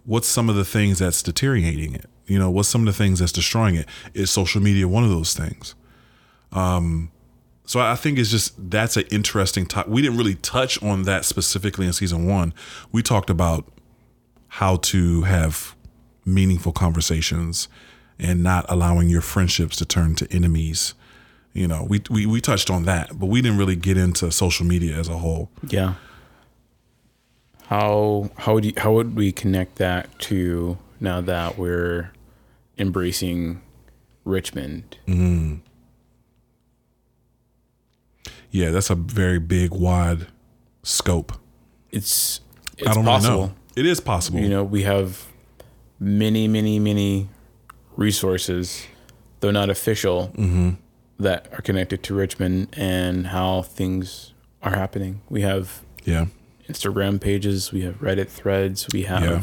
what's 0.04 0.28
some 0.28 0.48
of 0.48 0.56
the 0.56 0.64
things 0.64 0.98
that's 0.98 1.22
deteriorating 1.22 1.94
it 1.94 2.06
you 2.26 2.38
know 2.38 2.50
what's 2.50 2.68
some 2.68 2.82
of 2.82 2.86
the 2.86 2.96
things 2.96 3.18
that's 3.18 3.32
destroying 3.32 3.74
it 3.74 3.86
is 4.12 4.30
social 4.30 4.60
media 4.60 4.86
one 4.86 5.04
of 5.04 5.10
those 5.10 5.34
things 5.34 5.74
um, 6.52 7.10
so 7.66 7.80
I 7.80 7.96
think 7.96 8.18
it's 8.18 8.30
just 8.30 8.70
that's 8.70 8.96
an 8.96 9.04
interesting 9.10 9.66
topic. 9.66 9.90
We 9.90 10.02
didn't 10.02 10.18
really 10.18 10.36
touch 10.36 10.82
on 10.82 11.02
that 11.02 11.24
specifically 11.24 11.86
in 11.86 11.92
season 11.92 12.26
one. 12.26 12.52
We 12.92 13.02
talked 13.02 13.30
about 13.30 13.70
how 14.48 14.76
to 14.76 15.22
have 15.22 15.74
meaningful 16.24 16.72
conversations 16.72 17.68
and 18.18 18.42
not 18.42 18.64
allowing 18.68 19.08
your 19.08 19.20
friendships 19.20 19.76
to 19.76 19.84
turn 19.84 20.14
to 20.16 20.30
enemies. 20.30 20.94
You 21.52 21.66
know, 21.66 21.84
we 21.88 22.02
we, 22.10 22.26
we 22.26 22.40
touched 22.40 22.70
on 22.70 22.84
that, 22.84 23.18
but 23.18 23.26
we 23.26 23.40
didn't 23.40 23.58
really 23.58 23.76
get 23.76 23.96
into 23.96 24.30
social 24.30 24.66
media 24.66 24.96
as 24.96 25.08
a 25.08 25.18
whole. 25.18 25.50
Yeah. 25.66 25.94
How 27.66 28.30
how 28.36 28.54
would 28.54 28.64
you, 28.64 28.72
how 28.76 28.92
would 28.92 29.16
we 29.16 29.32
connect 29.32 29.76
that 29.76 30.18
to 30.20 30.78
now 31.00 31.20
that 31.22 31.58
we're 31.58 32.10
embracing 32.78 33.60
Richmond? 34.24 34.96
Yeah, 38.50 38.70
that's 38.70 38.90
a 38.90 38.94
very 38.94 39.38
big, 39.40 39.72
wide 39.72 40.26
scope. 40.82 41.32
It's 41.90 42.40
it's 42.78 42.88
I 42.88 42.94
don't 42.94 43.04
possible. 43.04 43.34
really 43.36 43.46
know. 43.48 43.54
It 43.76 43.86
is 43.86 44.00
possible. 44.00 44.38
You 44.40 44.48
know, 44.48 44.62
we 44.62 44.82
have 44.82 45.26
many, 45.98 46.46
many, 46.46 46.78
many 46.78 47.28
resources, 47.96 48.86
though 49.40 49.50
not 49.50 49.70
official, 49.70 50.30
Mm-hmm. 50.36 50.70
that 51.18 51.48
are 51.52 51.62
connected 51.62 52.02
to 52.04 52.14
Richmond 52.14 52.68
and 52.76 53.28
how 53.28 53.62
things 53.62 54.32
are 54.62 54.74
happening. 54.76 55.20
We 55.28 55.40
have 55.42 55.82
yeah, 56.04 56.26
Instagram 56.68 57.20
pages, 57.20 57.72
we 57.72 57.82
have 57.82 58.00
Reddit 58.00 58.28
threads, 58.28 58.86
we 58.92 59.02
have 59.02 59.22
Yeah. 59.22 59.42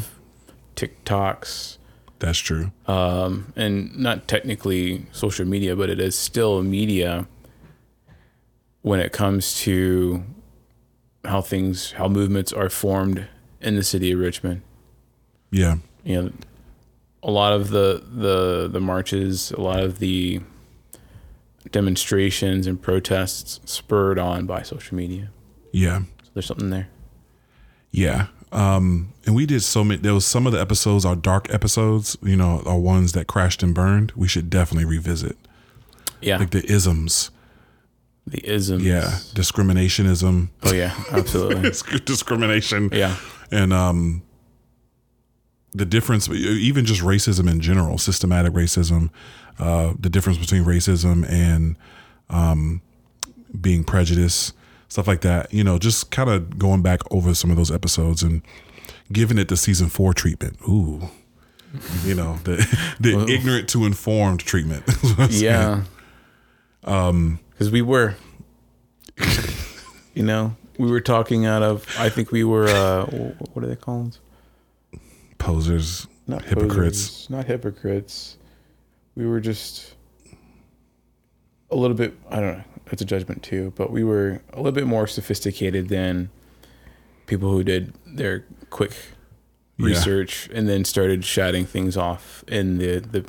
TikToks, 0.76 1.78
that's 2.18 2.38
true. 2.38 2.72
um, 2.86 3.52
and 3.56 3.96
not 3.98 4.26
technically 4.28 5.06
social 5.12 5.44
media, 5.46 5.76
but 5.76 5.88
it 5.90 6.00
is 6.00 6.16
still 6.18 6.62
media 6.62 7.26
when 8.82 8.98
it 9.00 9.12
comes 9.12 9.60
to 9.60 10.24
how 11.24 11.40
things, 11.40 11.92
how 11.92 12.08
movements 12.08 12.52
are 12.52 12.68
formed 12.68 13.26
in 13.60 13.76
the 13.76 13.82
city 13.84 14.10
of 14.12 14.18
Richmond. 14.18 14.62
Yeah, 15.52 15.76
You 16.04 16.22
know, 16.22 16.32
a 17.22 17.30
lot 17.30 17.52
of 17.52 17.70
the 17.70 18.02
the 18.12 18.66
the 18.68 18.80
marches, 18.80 19.52
a 19.52 19.60
lot 19.60 19.80
of 19.84 19.98
the 20.00 20.40
demonstrations 21.70 22.66
and 22.66 22.80
protests 22.80 23.60
spurred 23.64 24.18
on 24.18 24.46
by 24.46 24.62
social 24.62 24.96
media. 24.96 25.30
yeah. 25.72 26.00
So 26.24 26.30
there's 26.34 26.46
something 26.46 26.70
there. 26.70 26.88
Yeah. 27.92 28.26
Um, 28.50 29.12
and 29.24 29.34
we 29.34 29.46
did 29.46 29.62
so 29.62 29.84
many. 29.84 30.00
There 30.00 30.12
was 30.14 30.26
some 30.26 30.46
of 30.46 30.52
the 30.52 30.60
episodes 30.60 31.04
are 31.04 31.14
dark 31.16 31.52
episodes. 31.52 32.16
You 32.22 32.36
know, 32.36 32.62
are 32.66 32.78
ones 32.78 33.12
that 33.12 33.26
crashed 33.26 33.62
and 33.62 33.74
burned. 33.74 34.12
We 34.16 34.28
should 34.28 34.50
definitely 34.50 34.84
revisit, 34.84 35.36
Yeah. 36.20 36.38
like 36.38 36.50
the 36.50 36.64
isms. 36.70 37.30
the 38.26 38.46
isms. 38.48 38.84
Yeah, 38.84 39.18
discriminationism, 39.34 40.48
Oh 40.64 40.72
yeah, 40.72 40.94
absolutely. 41.12 41.70
discrimination. 42.04 42.90
yeah. 42.92 43.16
and 43.50 43.72
um 43.72 44.22
the 45.74 45.84
difference 45.86 46.28
even 46.28 46.84
just 46.84 47.00
racism 47.02 47.50
in 47.50 47.58
general 47.60 47.96
systematic 47.98 48.52
racism 48.52 49.08
uh 49.58 49.92
the 49.98 50.08
difference 50.10 50.38
between 50.38 50.64
racism 50.64 51.26
and 51.28 51.76
um 52.30 52.80
being 53.60 53.82
prejudiced 53.84 54.54
stuff 54.92 55.06
like 55.08 55.22
that 55.22 55.52
you 55.54 55.64
know 55.64 55.78
just 55.78 56.10
kind 56.10 56.28
of 56.28 56.58
going 56.58 56.82
back 56.82 57.00
over 57.10 57.34
some 57.34 57.50
of 57.50 57.56
those 57.56 57.70
episodes 57.70 58.22
and 58.22 58.42
giving 59.10 59.38
it 59.38 59.48
the 59.48 59.56
season 59.56 59.88
four 59.88 60.12
treatment 60.12 60.56
ooh 60.68 61.08
you 62.04 62.14
know 62.14 62.36
the 62.44 62.56
the 63.00 63.18
ignorant 63.26 63.66
to 63.70 63.86
informed 63.86 64.40
treatment 64.40 64.86
is 64.88 65.02
what 65.16 65.20
I'm 65.20 65.30
saying. 65.30 65.42
Yeah. 65.44 65.84
Um, 66.84 67.38
because 67.50 67.70
we 67.70 67.80
were, 67.80 68.16
you 70.14 70.22
know, 70.22 70.54
we 70.78 70.90
were 70.90 71.00
talking 71.00 71.46
out 71.46 71.62
of. 71.62 71.86
I 71.98 72.08
think 72.10 72.30
we 72.32 72.44
were. 72.44 72.66
uh 72.68 73.06
What 73.06 73.64
are 73.64 73.68
they 73.68 73.76
called? 73.76 74.18
posers 75.38 76.06
Not 76.26 76.44
Hypocrites. 76.44 77.06
posers, 77.08 77.30
not 77.30 77.46
hypocrites. 77.46 78.36
We 79.16 79.26
were 79.26 79.40
just 79.40 79.94
a 81.70 81.76
little 81.76 81.96
bit. 81.96 82.14
I 82.30 82.40
don't 82.40 82.58
know. 82.58 82.64
It's 82.90 83.00
a 83.02 83.06
judgment 83.06 83.42
too, 83.42 83.72
but 83.76 83.90
we 83.90 84.04
were 84.04 84.42
a 84.52 84.56
little 84.56 84.72
bit 84.72 84.86
more 84.86 85.06
sophisticated 85.06 85.88
than 85.88 86.30
people 87.26 87.50
who 87.50 87.64
did 87.64 87.92
their 88.06 88.44
quick 88.70 88.92
Yeah. 89.78 89.86
research 89.86 90.50
and 90.52 90.68
then 90.68 90.84
started 90.84 91.24
shouting 91.24 91.64
things 91.64 91.96
off 91.96 92.44
in 92.48 92.78
the 92.78 92.98
the 93.00 93.24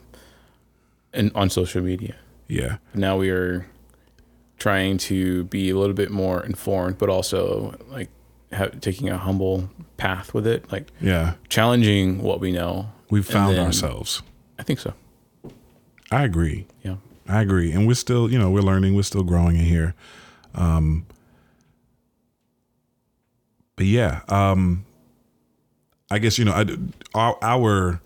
and 1.13 1.31
on 1.35 1.49
social 1.49 1.81
media. 1.81 2.15
yeah. 2.47 2.77
Now 2.93 3.17
we 3.17 3.29
are 3.29 3.65
trying 4.57 4.97
to 4.97 5.43
be 5.45 5.69
a 5.69 5.77
little 5.77 5.95
bit 5.95 6.09
more 6.11 6.43
informed 6.45 6.97
but 6.97 7.09
also 7.09 7.75
like 7.89 8.09
ha- 8.53 8.69
taking 8.81 9.09
a 9.09 9.17
humble 9.17 9.69
path 9.97 10.33
with 10.33 10.45
it 10.47 10.69
like 10.71 10.87
yeah. 10.99 11.35
challenging 11.49 12.21
what 12.21 12.39
we 12.41 12.51
know. 12.51 12.89
We've 13.09 13.25
found 13.25 13.55
then- 13.55 13.65
ourselves. 13.65 14.21
I 14.59 14.63
think 14.63 14.79
so. 14.79 14.93
I 16.11 16.23
agree. 16.23 16.65
Yeah 16.83 16.95
I 17.27 17.41
agree, 17.41 17.71
and 17.71 17.87
we're 17.87 17.93
still, 17.93 18.31
you 18.31 18.37
know, 18.37 18.51
we're 18.51 18.61
learning, 18.61 18.95
we're 18.95 19.03
still 19.03 19.23
growing 19.23 19.55
in 19.55 19.65
here. 19.65 19.95
Um, 20.55 21.05
but 23.75 23.85
yeah, 23.85 24.21
um, 24.27 24.85
I 26.11 26.19
guess 26.19 26.37
you 26.37 26.45
know, 26.45 26.51
I, 26.51 26.65
our, 27.15 27.37
our 27.41 28.01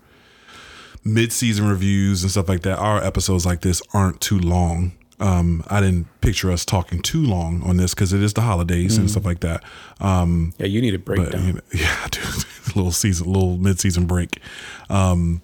mid-season 1.04 1.68
reviews 1.68 2.22
and 2.22 2.30
stuff 2.30 2.48
like 2.48 2.62
that. 2.62 2.78
Our 2.78 3.02
episodes 3.02 3.44
like 3.44 3.60
this 3.60 3.82
aren't 3.92 4.20
too 4.20 4.38
long. 4.38 4.92
Um, 5.20 5.64
I 5.68 5.80
didn't 5.80 6.06
picture 6.20 6.50
us 6.50 6.64
talking 6.64 7.02
too 7.02 7.24
long 7.24 7.62
on 7.64 7.76
this 7.76 7.92
because 7.92 8.12
it 8.12 8.22
is 8.22 8.34
the 8.34 8.42
holidays 8.42 8.96
and 8.96 9.10
stuff 9.10 9.24
like 9.24 9.40
that. 9.40 9.64
Um, 10.00 10.54
yeah 10.58 10.66
you 10.66 10.80
need 10.80 10.94
a 10.94 10.98
but 10.98 11.16
breakdown 11.16 11.46
you 11.46 11.52
know, 11.54 11.60
yeah, 11.74 12.06
dude, 12.10 12.24
little 12.76 12.92
season, 12.92 13.26
little 13.32 13.56
mid-season 13.56 14.06
break. 14.06 14.40
Um, 14.88 15.42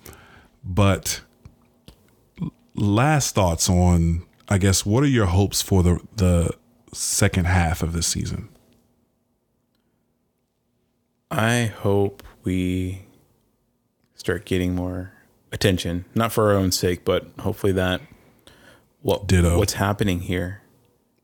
but 0.62 1.22
last 2.74 3.34
thoughts 3.34 3.68
on, 3.68 4.22
I 4.48 4.58
guess, 4.58 4.84
what 4.84 5.02
are 5.02 5.08
your 5.08 5.26
hopes 5.26 5.62
for 5.62 5.82
the 5.82 6.00
the 6.16 6.50
second 6.92 7.46
half 7.46 7.82
of 7.82 7.92
this 7.92 8.06
season? 8.06 8.48
i 11.30 11.64
hope 11.64 12.22
we 12.44 13.02
start 14.14 14.44
getting 14.44 14.74
more 14.74 15.12
attention. 15.50 16.04
Not 16.14 16.32
for 16.32 16.50
our 16.50 16.56
own 16.56 16.70
sake 16.70 17.04
but 17.04 17.26
hopefully 17.40 17.72
that 17.72 18.00
what 19.02 19.26
Ditto. 19.26 19.58
what's 19.58 19.72
happening 19.74 20.20
here 20.20 20.62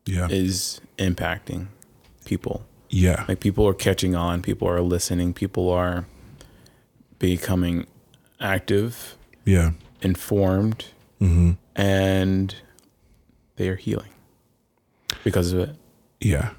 Yeah, 0.05 0.27
is 0.29 0.81
impacting 0.97 1.67
people. 2.25 2.65
Yeah, 2.89 3.23
like 3.27 3.39
people 3.39 3.65
are 3.67 3.73
catching 3.73 4.15
on 4.15 4.41
people 4.41 4.67
are 4.67 4.81
listening 4.81 5.33
people 5.33 5.69
are 5.69 6.05
becoming 7.19 7.87
active 8.41 9.15
yeah, 9.45 9.71
informed 10.01 10.85
hmm 11.21 11.51
and 11.75 12.55
they 13.55 13.69
are 13.69 13.75
healing 13.75 14.09
because 15.23 15.53
of 15.53 15.59
it 15.59 15.75
yeah. 16.21 16.51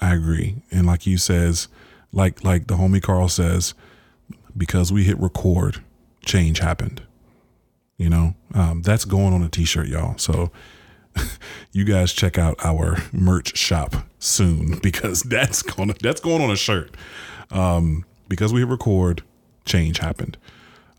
I 0.00 0.14
agree, 0.14 0.62
and 0.70 0.86
like 0.86 1.06
you 1.06 1.18
says, 1.18 1.68
like 2.12 2.42
like 2.42 2.68
the 2.68 2.76
homie 2.76 3.02
Carl 3.02 3.28
says, 3.28 3.74
because 4.56 4.90
we 4.90 5.04
hit 5.04 5.18
record, 5.18 5.82
change 6.24 6.60
happened. 6.60 7.02
You 7.98 8.08
know, 8.08 8.34
um, 8.54 8.80
that's 8.80 9.04
going 9.04 9.34
on 9.34 9.42
a 9.42 9.50
t-shirt, 9.50 9.88
y'all. 9.88 10.16
So 10.16 10.50
you 11.72 11.84
guys 11.84 12.14
check 12.14 12.38
out 12.38 12.64
our 12.64 12.96
merch 13.12 13.58
shop 13.58 13.94
soon 14.18 14.78
because 14.82 15.22
that's 15.22 15.60
going 15.60 15.94
that's 16.00 16.20
going 16.22 16.40
on 16.40 16.50
a 16.50 16.56
shirt. 16.56 16.96
Um, 17.50 18.06
because 18.26 18.54
we 18.54 18.60
hit 18.60 18.68
record, 18.68 19.22
change 19.66 19.98
happened. 19.98 20.38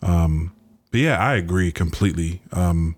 Um, 0.03 0.53
but 0.91 0.99
yeah, 0.99 1.17
I 1.17 1.35
agree 1.35 1.71
completely. 1.71 2.41
Um, 2.51 2.95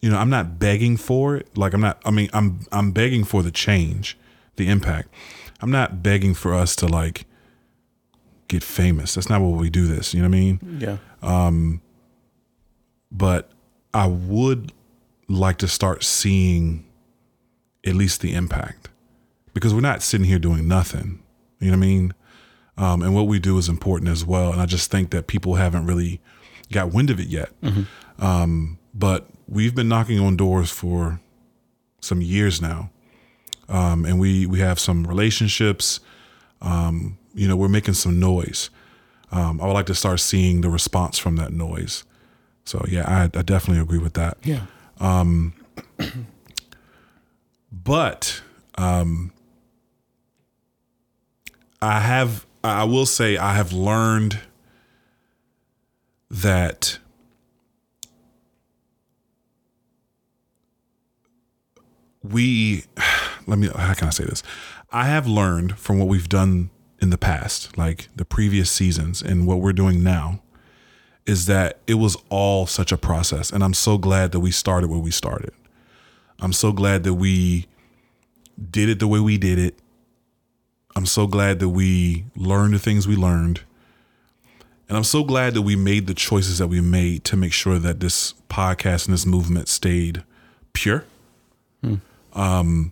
you 0.00 0.10
know, 0.10 0.18
I'm 0.18 0.30
not 0.30 0.58
begging 0.58 0.96
for 0.96 1.36
it. 1.36 1.56
Like 1.56 1.74
I'm 1.74 1.80
not. 1.80 2.00
I 2.04 2.10
mean, 2.10 2.30
I'm 2.32 2.60
I'm 2.72 2.92
begging 2.92 3.24
for 3.24 3.42
the 3.42 3.50
change, 3.50 4.18
the 4.56 4.68
impact. 4.68 5.08
I'm 5.60 5.70
not 5.70 6.02
begging 6.02 6.34
for 6.34 6.54
us 6.54 6.74
to 6.76 6.86
like 6.86 7.26
get 8.48 8.62
famous. 8.62 9.14
That's 9.14 9.28
not 9.28 9.40
what 9.40 9.60
we 9.60 9.70
do. 9.70 9.86
This, 9.86 10.14
you 10.14 10.20
know 10.20 10.28
what 10.28 10.36
I 10.36 10.40
mean? 10.40 10.78
yeah 10.80 10.96
Um, 11.22 11.80
but 13.12 13.50
I 13.92 14.06
would 14.06 14.72
like 15.28 15.58
to 15.58 15.68
start 15.68 16.02
seeing 16.02 16.86
at 17.86 17.94
least 17.94 18.20
the 18.20 18.34
impact 18.34 18.88
because 19.54 19.72
we're 19.74 19.80
not 19.80 20.02
sitting 20.02 20.26
here 20.26 20.38
doing 20.38 20.66
nothing. 20.66 21.22
You 21.60 21.70
know 21.70 21.76
what 21.76 21.84
I 21.84 21.86
mean? 21.86 22.14
Um, 22.76 23.02
and 23.02 23.14
what 23.14 23.26
we 23.26 23.38
do 23.38 23.58
is 23.58 23.68
important 23.68 24.10
as 24.10 24.24
well. 24.24 24.52
And 24.52 24.60
I 24.60 24.66
just 24.66 24.90
think 24.90 25.10
that 25.10 25.26
people 25.26 25.56
haven't 25.56 25.86
really 25.86 26.20
got 26.72 26.92
wind 26.92 27.10
of 27.10 27.18
it 27.20 27.28
yet. 27.28 27.50
Um, 28.18 28.78
but 28.94 29.28
we've 29.48 29.74
been 29.74 29.88
knocking 29.88 30.18
on 30.18 30.36
doors 30.36 30.70
for 30.70 31.20
some 32.00 32.20
years 32.20 32.60
now. 32.62 32.90
Um, 33.68 34.04
and 34.04 34.18
we, 34.18 34.46
we 34.46 34.60
have 34.60 34.78
some 34.80 35.06
relationships. 35.06 36.00
Um, 36.60 37.18
you 37.34 37.46
know, 37.48 37.56
we're 37.56 37.68
making 37.68 37.94
some 37.94 38.18
noise. 38.18 38.70
Um, 39.32 39.60
I 39.60 39.66
would 39.66 39.74
like 39.74 39.86
to 39.86 39.94
start 39.94 40.18
seeing 40.20 40.60
the 40.60 40.68
response 40.68 41.18
from 41.18 41.36
that 41.36 41.52
noise. 41.52 42.04
So 42.64 42.84
yeah, 42.88 43.04
I, 43.08 43.24
I 43.38 43.42
definitely 43.42 43.80
agree 43.82 43.98
with 43.98 44.14
that. 44.14 44.38
yeah 44.42 44.62
But 47.72 48.42
um, 48.76 49.32
I 51.80 52.00
have, 52.00 52.44
I 52.64 52.84
will 52.84 53.06
say, 53.06 53.36
I 53.36 53.54
have 53.54 53.72
learned 53.72 54.40
that 56.30 56.98
we, 62.22 62.84
let 63.46 63.58
me, 63.58 63.68
how 63.68 63.94
can 63.94 64.08
I 64.08 64.10
say 64.10 64.24
this? 64.24 64.42
I 64.92 65.06
have 65.06 65.26
learned 65.26 65.78
from 65.78 65.98
what 65.98 66.08
we've 66.08 66.28
done 66.28 66.70
in 67.00 67.10
the 67.10 67.18
past, 67.18 67.76
like 67.78 68.08
the 68.14 68.24
previous 68.24 68.70
seasons 68.70 69.22
and 69.22 69.46
what 69.46 69.60
we're 69.60 69.72
doing 69.72 70.02
now, 70.02 70.42
is 71.26 71.46
that 71.46 71.78
it 71.86 71.94
was 71.94 72.16
all 72.28 72.66
such 72.66 72.92
a 72.92 72.96
process. 72.96 73.50
And 73.50 73.62
I'm 73.62 73.74
so 73.74 73.98
glad 73.98 74.32
that 74.32 74.40
we 74.40 74.50
started 74.50 74.90
where 74.90 74.98
we 74.98 75.10
started. 75.10 75.52
I'm 76.40 76.52
so 76.52 76.72
glad 76.72 77.04
that 77.04 77.14
we 77.14 77.66
did 78.70 78.88
it 78.88 78.98
the 78.98 79.08
way 79.08 79.20
we 79.20 79.38
did 79.38 79.58
it. 79.58 79.78
I'm 80.96 81.06
so 81.06 81.26
glad 81.26 81.60
that 81.60 81.68
we 81.68 82.24
learned 82.34 82.74
the 82.74 82.78
things 82.78 83.06
we 83.06 83.16
learned. 83.16 83.60
And 84.90 84.96
I'm 84.96 85.04
so 85.04 85.22
glad 85.22 85.54
that 85.54 85.62
we 85.62 85.76
made 85.76 86.08
the 86.08 86.14
choices 86.14 86.58
that 86.58 86.66
we 86.66 86.80
made 86.80 87.22
to 87.26 87.36
make 87.36 87.52
sure 87.52 87.78
that 87.78 88.00
this 88.00 88.34
podcast 88.48 89.06
and 89.06 89.14
this 89.14 89.24
movement 89.24 89.68
stayed 89.68 90.24
pure. 90.72 91.04
Um, 92.32 92.90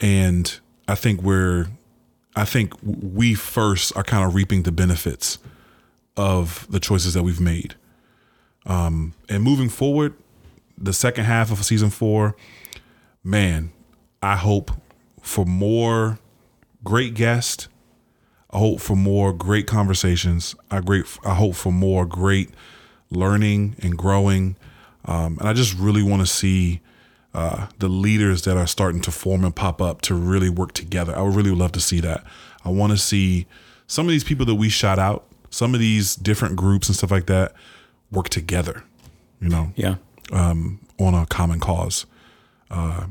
and 0.00 0.58
I 0.88 0.94
think 0.94 1.20
we're, 1.20 1.66
I 2.34 2.46
think 2.46 2.72
we 2.82 3.34
first 3.34 3.94
are 3.94 4.02
kind 4.02 4.24
of 4.24 4.34
reaping 4.34 4.62
the 4.62 4.72
benefits 4.72 5.38
of 6.16 6.66
the 6.70 6.80
choices 6.80 7.12
that 7.12 7.22
we've 7.22 7.38
made. 7.38 7.74
Um, 8.64 9.12
and 9.28 9.42
moving 9.42 9.68
forward, 9.68 10.14
the 10.78 10.94
second 10.94 11.26
half 11.26 11.52
of 11.52 11.62
season 11.66 11.90
four, 11.90 12.34
man, 13.22 13.72
I 14.22 14.36
hope 14.36 14.70
for 15.20 15.44
more 15.44 16.18
great 16.82 17.12
guests. 17.12 17.68
I 18.56 18.58
hope 18.58 18.80
for 18.80 18.96
more 18.96 19.34
great 19.34 19.66
conversations. 19.66 20.54
I 20.70 20.80
great. 20.80 21.04
I 21.26 21.34
hope 21.34 21.56
for 21.56 21.70
more 21.70 22.06
great 22.06 22.48
learning 23.10 23.76
and 23.82 23.98
growing. 23.98 24.56
Um, 25.04 25.36
and 25.38 25.46
I 25.46 25.52
just 25.52 25.78
really 25.78 26.02
want 26.02 26.22
to 26.22 26.26
see 26.26 26.80
uh, 27.34 27.66
the 27.80 27.88
leaders 27.88 28.42
that 28.42 28.56
are 28.56 28.66
starting 28.66 29.02
to 29.02 29.10
form 29.10 29.44
and 29.44 29.54
pop 29.54 29.82
up 29.82 30.00
to 30.02 30.14
really 30.14 30.48
work 30.48 30.72
together. 30.72 31.14
I 31.14 31.20
would 31.20 31.34
really 31.34 31.54
love 31.54 31.72
to 31.72 31.80
see 31.82 32.00
that. 32.00 32.24
I 32.64 32.70
want 32.70 32.92
to 32.92 32.96
see 32.96 33.46
some 33.86 34.06
of 34.06 34.10
these 34.10 34.24
people 34.24 34.46
that 34.46 34.54
we 34.54 34.70
shout 34.70 34.98
out, 34.98 35.26
some 35.50 35.74
of 35.74 35.80
these 35.80 36.16
different 36.16 36.56
groups 36.56 36.88
and 36.88 36.96
stuff 36.96 37.10
like 37.10 37.26
that 37.26 37.52
work 38.10 38.30
together, 38.30 38.84
you 39.38 39.50
know, 39.50 39.74
Yeah. 39.76 39.96
um, 40.32 40.80
on 40.98 41.12
a 41.12 41.26
common 41.26 41.60
cause. 41.60 42.06
Uh, 42.70 43.08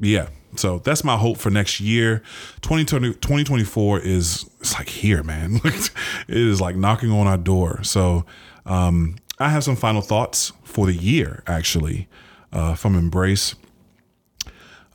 yeah. 0.00 0.28
So 0.58 0.78
that's 0.78 1.04
my 1.04 1.16
hope 1.16 1.38
for 1.38 1.50
next 1.50 1.80
year. 1.80 2.22
2020, 2.62 3.14
2024 3.14 4.00
is 4.00 4.48
it's 4.60 4.74
like 4.74 4.88
here, 4.88 5.22
man. 5.22 5.60
it 5.64 5.90
is 6.28 6.60
like 6.60 6.76
knocking 6.76 7.10
on 7.10 7.26
our 7.26 7.36
door. 7.36 7.82
So 7.82 8.24
um, 8.64 9.16
I 9.38 9.50
have 9.50 9.64
some 9.64 9.76
final 9.76 10.02
thoughts 10.02 10.52
for 10.64 10.86
the 10.86 10.94
year, 10.94 11.42
actually, 11.46 12.08
uh, 12.52 12.74
from 12.74 12.96
Embrace. 12.96 13.54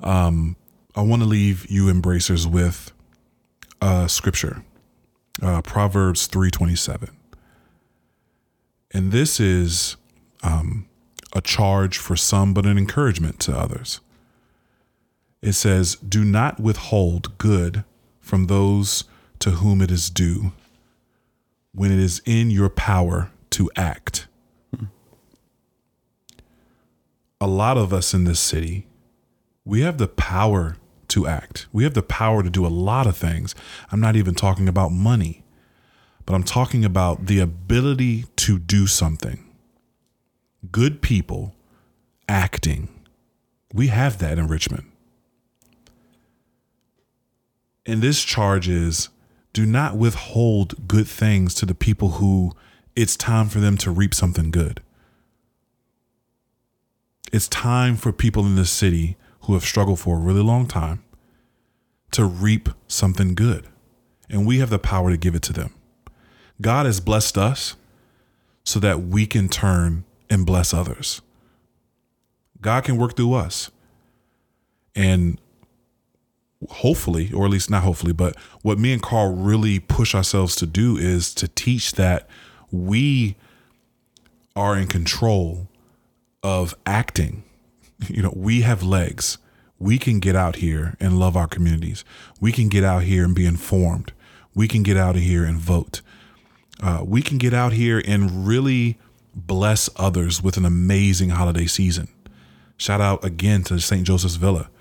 Um, 0.02 0.56
I 0.96 1.02
want 1.02 1.22
to 1.22 1.28
leave 1.28 1.70
you 1.70 1.90
embracers 1.90 2.48
with 2.48 2.92
uh, 3.82 4.08
scripture, 4.08 4.64
uh, 5.42 5.62
Proverbs 5.62 6.28
327. 6.28 7.10
And 8.94 9.12
this 9.12 9.40
is 9.40 9.96
um, 10.44 10.88
a 11.34 11.42
charge 11.42 11.98
for 11.98 12.16
some, 12.16 12.54
but 12.54 12.66
an 12.66 12.78
encouragement 12.78 13.40
to 13.42 13.58
others. 13.58 14.02
It 15.42 15.54
says, 15.54 15.96
Do 15.96 16.24
not 16.24 16.60
withhold 16.60 17.38
good 17.38 17.84
from 18.20 18.48
those 18.48 19.06
to 19.40 19.52
whom 19.52 19.82
it 19.82 19.92
is 19.92 20.10
due 20.10 20.52
when 21.74 21.92
it 21.92 22.00
is 22.00 22.22
in 22.26 22.52
your 22.52 22.70
power 22.70 23.32
to 23.52 23.70
act. 23.76 24.28
A 27.40 27.48
lot 27.48 27.76
of 27.76 27.92
us 27.92 28.14
in 28.14 28.26
this 28.26 28.40
city, 28.40 28.86
we 29.66 29.82
have 29.82 29.98
the 29.98 30.08
power 30.08 30.78
to 31.08 31.26
act. 31.26 31.66
We 31.74 31.84
have 31.84 31.96
the 31.96 32.04
power 32.04 32.44
to 32.44 32.52
do 32.52 32.66
a 32.66 32.70
lot 32.70 33.08
of 33.08 33.18
things. 33.18 33.56
I'm 33.92 34.00
not 34.00 34.16
even 34.16 34.36
talking 34.36 34.68
about 34.68 34.92
money, 34.92 35.44
but 36.26 36.36
I'm 36.36 36.44
talking 36.44 36.86
about 36.86 37.26
the 37.26 37.40
ability 37.40 38.26
to 38.38 38.60
do 38.60 38.86
something. 38.86 39.44
Good 40.72 41.02
people 41.02 41.56
acting. 42.30 42.90
We 43.74 43.88
have 43.88 44.20
that 44.20 44.38
in 44.38 44.48
Richmond. 44.48 44.91
And 47.86 48.02
this 48.02 48.24
charge 48.24 48.68
is 48.68 49.10
do 49.54 49.66
not 49.66 49.98
withhold 49.98 50.88
good 50.88 51.08
things 51.08 51.54
to 51.56 51.66
the 51.66 51.76
people 51.76 52.12
who 52.12 52.54
it's 52.96 53.16
time 53.16 53.50
for 53.50 53.60
them 53.60 53.78
to 53.78 53.92
reap 53.92 54.14
something 54.14 54.52
good. 54.52 54.82
It's 57.32 57.48
time 57.48 57.96
for 57.96 58.12
people 58.12 58.46
in 58.46 58.56
this 58.56 58.70
city 58.70 59.18
who 59.42 59.54
have 59.54 59.64
struggled 59.64 60.00
for 60.00 60.18
a 60.18 60.20
really 60.20 60.44
long 60.44 60.68
time 60.68 61.04
to 62.12 62.26
reap 62.26 62.70
something 62.88 63.34
good. 63.34 63.68
And 64.30 64.46
we 64.46 64.60
have 64.60 64.70
the 64.70 64.80
power 64.80 65.10
to 65.10 65.18
give 65.18 65.36
it 65.36 65.42
to 65.44 65.54
them. 65.54 65.74
God 66.60 66.86
has 66.86 67.00
blessed 67.00 67.38
us 67.38 67.76
so 68.64 68.80
that 68.80 69.02
we 69.04 69.26
can 69.26 69.50
turn 69.50 70.04
and 70.30 70.46
bless 70.46 70.74
others. 70.74 71.22
God 72.62 72.84
can 72.84 72.98
work 72.98 73.16
through 73.16 73.34
us. 73.34 73.72
And 74.94 75.40
hopefully, 76.70 77.32
or 77.34 77.46
at 77.46 77.52
least 77.52 77.70
not 77.70 77.84
hopefully, 77.84 78.14
but 78.14 78.36
what 78.62 78.78
me 78.78 78.94
and 78.94 79.02
Carl 79.02 79.34
really 79.34 79.80
push 79.80 80.14
ourselves 80.14 80.56
to 80.58 80.66
do 80.66 80.98
is 80.98 81.34
to 81.36 81.48
teach 81.48 81.94
that 81.94 82.28
we 82.72 83.36
are 84.56 84.78
in 84.78 84.88
control 84.88 85.68
of 86.44 86.76
acting. 86.86 87.44
You 88.10 88.24
know, 88.24 88.34
we 88.36 88.62
have 88.62 88.82
legs. 88.82 89.38
We 89.78 90.00
can 90.00 90.20
get 90.20 90.36
out 90.36 90.56
here 90.56 90.96
and 91.00 91.20
love 91.20 91.38
our 91.38 91.48
communities. 91.48 92.04
We 92.40 92.52
can 92.52 92.68
get 92.68 92.84
out 92.84 93.04
here 93.04 93.24
and 93.24 93.36
be 93.36 93.46
informed. 93.46 94.12
We 94.56 94.68
can 94.68 94.82
get 94.82 94.98
out 94.98 95.16
of 95.16 95.22
here 95.22 95.46
and 95.46 95.60
vote. 95.60 96.02
Uh, 96.82 97.04
we 97.06 97.22
can 97.22 97.38
get 97.38 97.54
out 97.54 97.74
here 97.74 98.02
and 98.08 98.48
really 98.48 98.98
bless 99.36 99.88
others 99.98 100.42
with 100.42 100.58
an 100.58 100.66
amazing 100.66 101.30
holiday 101.30 101.68
season. 101.68 102.08
Shout 102.76 103.02
out 103.02 103.24
again 103.24 103.64
to 103.66 103.80
St. 103.80 104.04
Joseph's 104.04 104.36
Villa. 104.36 104.72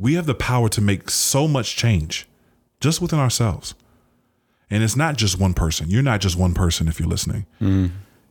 We 0.00 0.14
have 0.14 0.26
the 0.26 0.34
power 0.34 0.68
to 0.70 0.80
make 0.80 1.10
so 1.10 1.46
much 1.46 1.76
change 1.76 2.26
just 2.80 3.00
within 3.00 3.18
ourselves. 3.18 3.74
And 4.70 4.82
it's 4.82 4.96
not 4.96 5.16
just 5.16 5.38
one 5.38 5.52
person. 5.54 5.90
You're 5.90 6.02
not 6.02 6.20
just 6.20 6.36
one 6.36 6.54
person 6.54 6.88
if 6.88 6.98
you're 6.98 7.08
listening. 7.08 7.46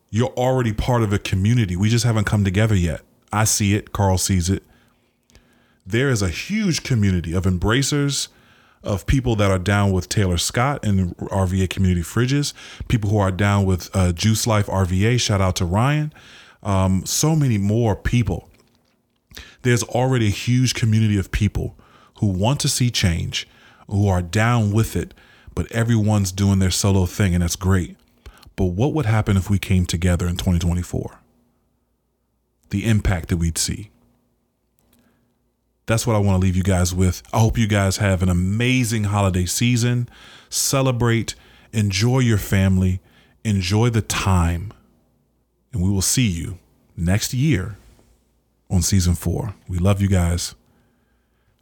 You're 0.10 0.30
already 0.30 0.74
part 0.74 1.04
of 1.04 1.14
a 1.14 1.20
community. 1.20 1.76
We 1.76 1.90
just 1.90 2.06
haven't 2.06 2.24
come 2.26 2.44
together 2.44 2.76
yet. 2.76 3.02
I 3.32 3.44
see 3.44 3.76
it. 3.76 3.92
Carl 3.94 4.18
sees 4.18 4.50
it. 4.50 4.64
There 5.86 6.10
is 6.10 6.22
a 6.22 6.30
huge 6.30 6.84
community 6.84 7.34
of 7.34 7.46
embracers, 7.46 8.30
of 8.84 9.06
people 9.06 9.36
that 9.36 9.52
are 9.52 9.60
down 9.60 9.92
with 9.92 10.10
Taylor 10.10 10.38
Scott 10.38 10.84
and 10.84 11.16
RVA 11.18 11.70
Community 11.70 12.02
Fridges, 12.02 12.54
people 12.88 13.10
who 13.10 13.18
are 13.18 13.32
down 13.32 13.66
with 13.66 13.90
uh, 13.96 14.12
Juice 14.14 14.48
Life 14.48 14.68
RVA. 14.68 15.20
Shout 15.20 15.42
out 15.42 15.56
to 15.58 15.66
Ryan. 15.66 16.14
Um, 16.64 17.06
so 17.06 17.36
many 17.36 17.58
more 17.58 17.96
people. 17.96 18.49
There's 19.62 19.84
already 19.84 20.28
a 20.28 20.32
huge 20.32 20.74
community 20.74 21.18
of 21.18 21.32
people 21.32 21.78
who 22.20 22.28
want 22.28 22.60
to 22.62 22.70
see 22.70 22.90
change, 22.90 23.48
who 23.88 24.08
are 24.08 24.22
down 24.22 24.72
with 24.72 24.96
it, 24.96 25.14
but 25.56 25.72
everyone's 25.72 26.32
doing 26.32 26.60
their 26.60 26.72
solo 26.72 27.06
thing, 27.06 27.34
and 27.34 27.44
that's 27.44 27.56
great. 27.56 27.98
But 28.56 28.66
what 28.66 28.94
would 28.94 29.06
happen 29.06 29.38
if 29.38 29.50
we 29.50 29.58
came 29.58 29.86
together 29.86 30.28
in 30.28 30.36
2024? 30.36 31.20
The 32.70 32.86
impact 32.86 33.30
that 33.30 33.38
we'd 33.38 33.58
see. 33.58 33.90
That's 35.90 36.06
what 36.06 36.16
I 36.16 36.20
want 36.20 36.40
to 36.40 36.46
leave 36.46 36.56
you 36.56 36.62
guys 36.62 36.94
with. 36.94 37.24
I 37.34 37.40
hope 37.40 37.58
you 37.58 37.68
guys 37.68 37.98
have 37.98 38.22
an 38.22 38.30
amazing 38.30 39.06
holiday 39.06 39.46
season. 39.46 40.08
Celebrate, 40.48 41.34
enjoy 41.74 42.20
your 42.20 42.38
family, 42.38 43.02
enjoy 43.44 43.90
the 43.90 44.04
time. 44.04 44.72
And 45.74 45.82
we 45.82 45.90
will 45.90 46.04
see 46.04 46.28
you 46.28 46.60
next 46.96 47.34
year 47.34 47.79
on 48.70 48.82
season 48.82 49.16
four. 49.16 49.56
We 49.68 49.78
love 49.80 50.02
you 50.02 50.08
guys. 50.08 50.56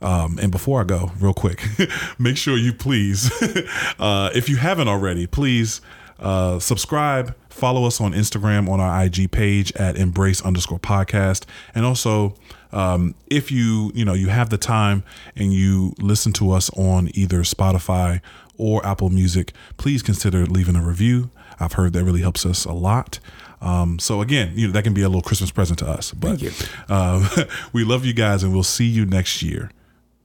Um, 0.02 0.38
and 0.40 0.52
before 0.52 0.82
I 0.82 0.84
go, 0.84 1.12
real 1.20 1.34
quick, 1.34 1.64
make 2.20 2.38
sure 2.38 2.56
you 2.56 2.74
please, 2.74 3.32
uh, 4.00 4.30
if 4.36 4.48
you 4.48 4.58
haven't 4.58 4.88
already, 4.88 5.26
please 5.26 5.82
uh, 6.20 6.60
subscribe, 6.60 7.36
follow 7.50 7.86
us 7.86 8.00
on 8.00 8.14
Instagram 8.14 8.70
on 8.70 8.80
our 8.80 9.04
IG 9.06 9.32
page 9.32 9.72
at 9.74 9.98
embrace 9.98 10.42
underscore 10.42 10.80
podcast. 10.80 11.46
And 11.74 11.86
also, 11.86 12.36
um, 12.72 13.16
if 13.28 13.52
you, 13.52 13.92
you 13.96 14.06
know, 14.06 14.14
you 14.14 14.28
have 14.28 14.50
the 14.50 14.58
time 14.58 15.04
and 15.36 15.54
you 15.54 15.94
listen 16.00 16.34
to 16.34 16.52
us 16.52 16.70
on 16.72 17.10
either 17.14 17.40
Spotify 17.40 18.22
or 18.58 18.86
Apple 18.86 19.10
Music, 19.10 19.54
please 19.78 20.04
consider 20.04 20.46
leaving 20.46 20.76
a 20.76 20.84
review. 20.86 21.30
I've 21.60 21.74
heard 21.74 21.94
that 21.94 22.04
really 22.04 22.22
helps 22.22 22.46
us 22.46 22.66
a 22.66 22.74
lot. 22.74 23.20
Um, 23.62 24.00
so 24.00 24.22
again, 24.22 24.54
you 24.56 24.68
know, 24.68 24.74
that 24.74 24.84
can 24.84 24.94
be 24.94 25.02
a 25.02 25.08
little 25.08 25.22
Christmas 25.22 25.52
present 25.52 25.80
to 25.80 25.88
us. 25.88 26.12
But 26.12 26.42
um, 26.90 27.28
we 27.74 27.84
love 27.84 28.06
you 28.06 28.14
guys, 28.14 28.44
and 28.44 28.54
we'll 28.54 28.64
see 28.64 28.86
you 28.86 29.06
next 29.06 29.42
year. 29.42 29.72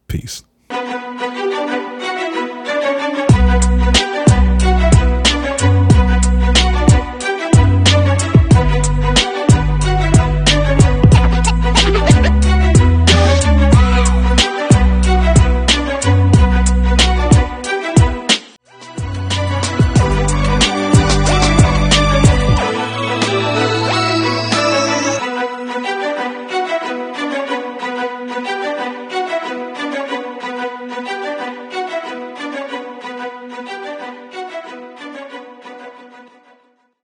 Peace. 0.08 0.42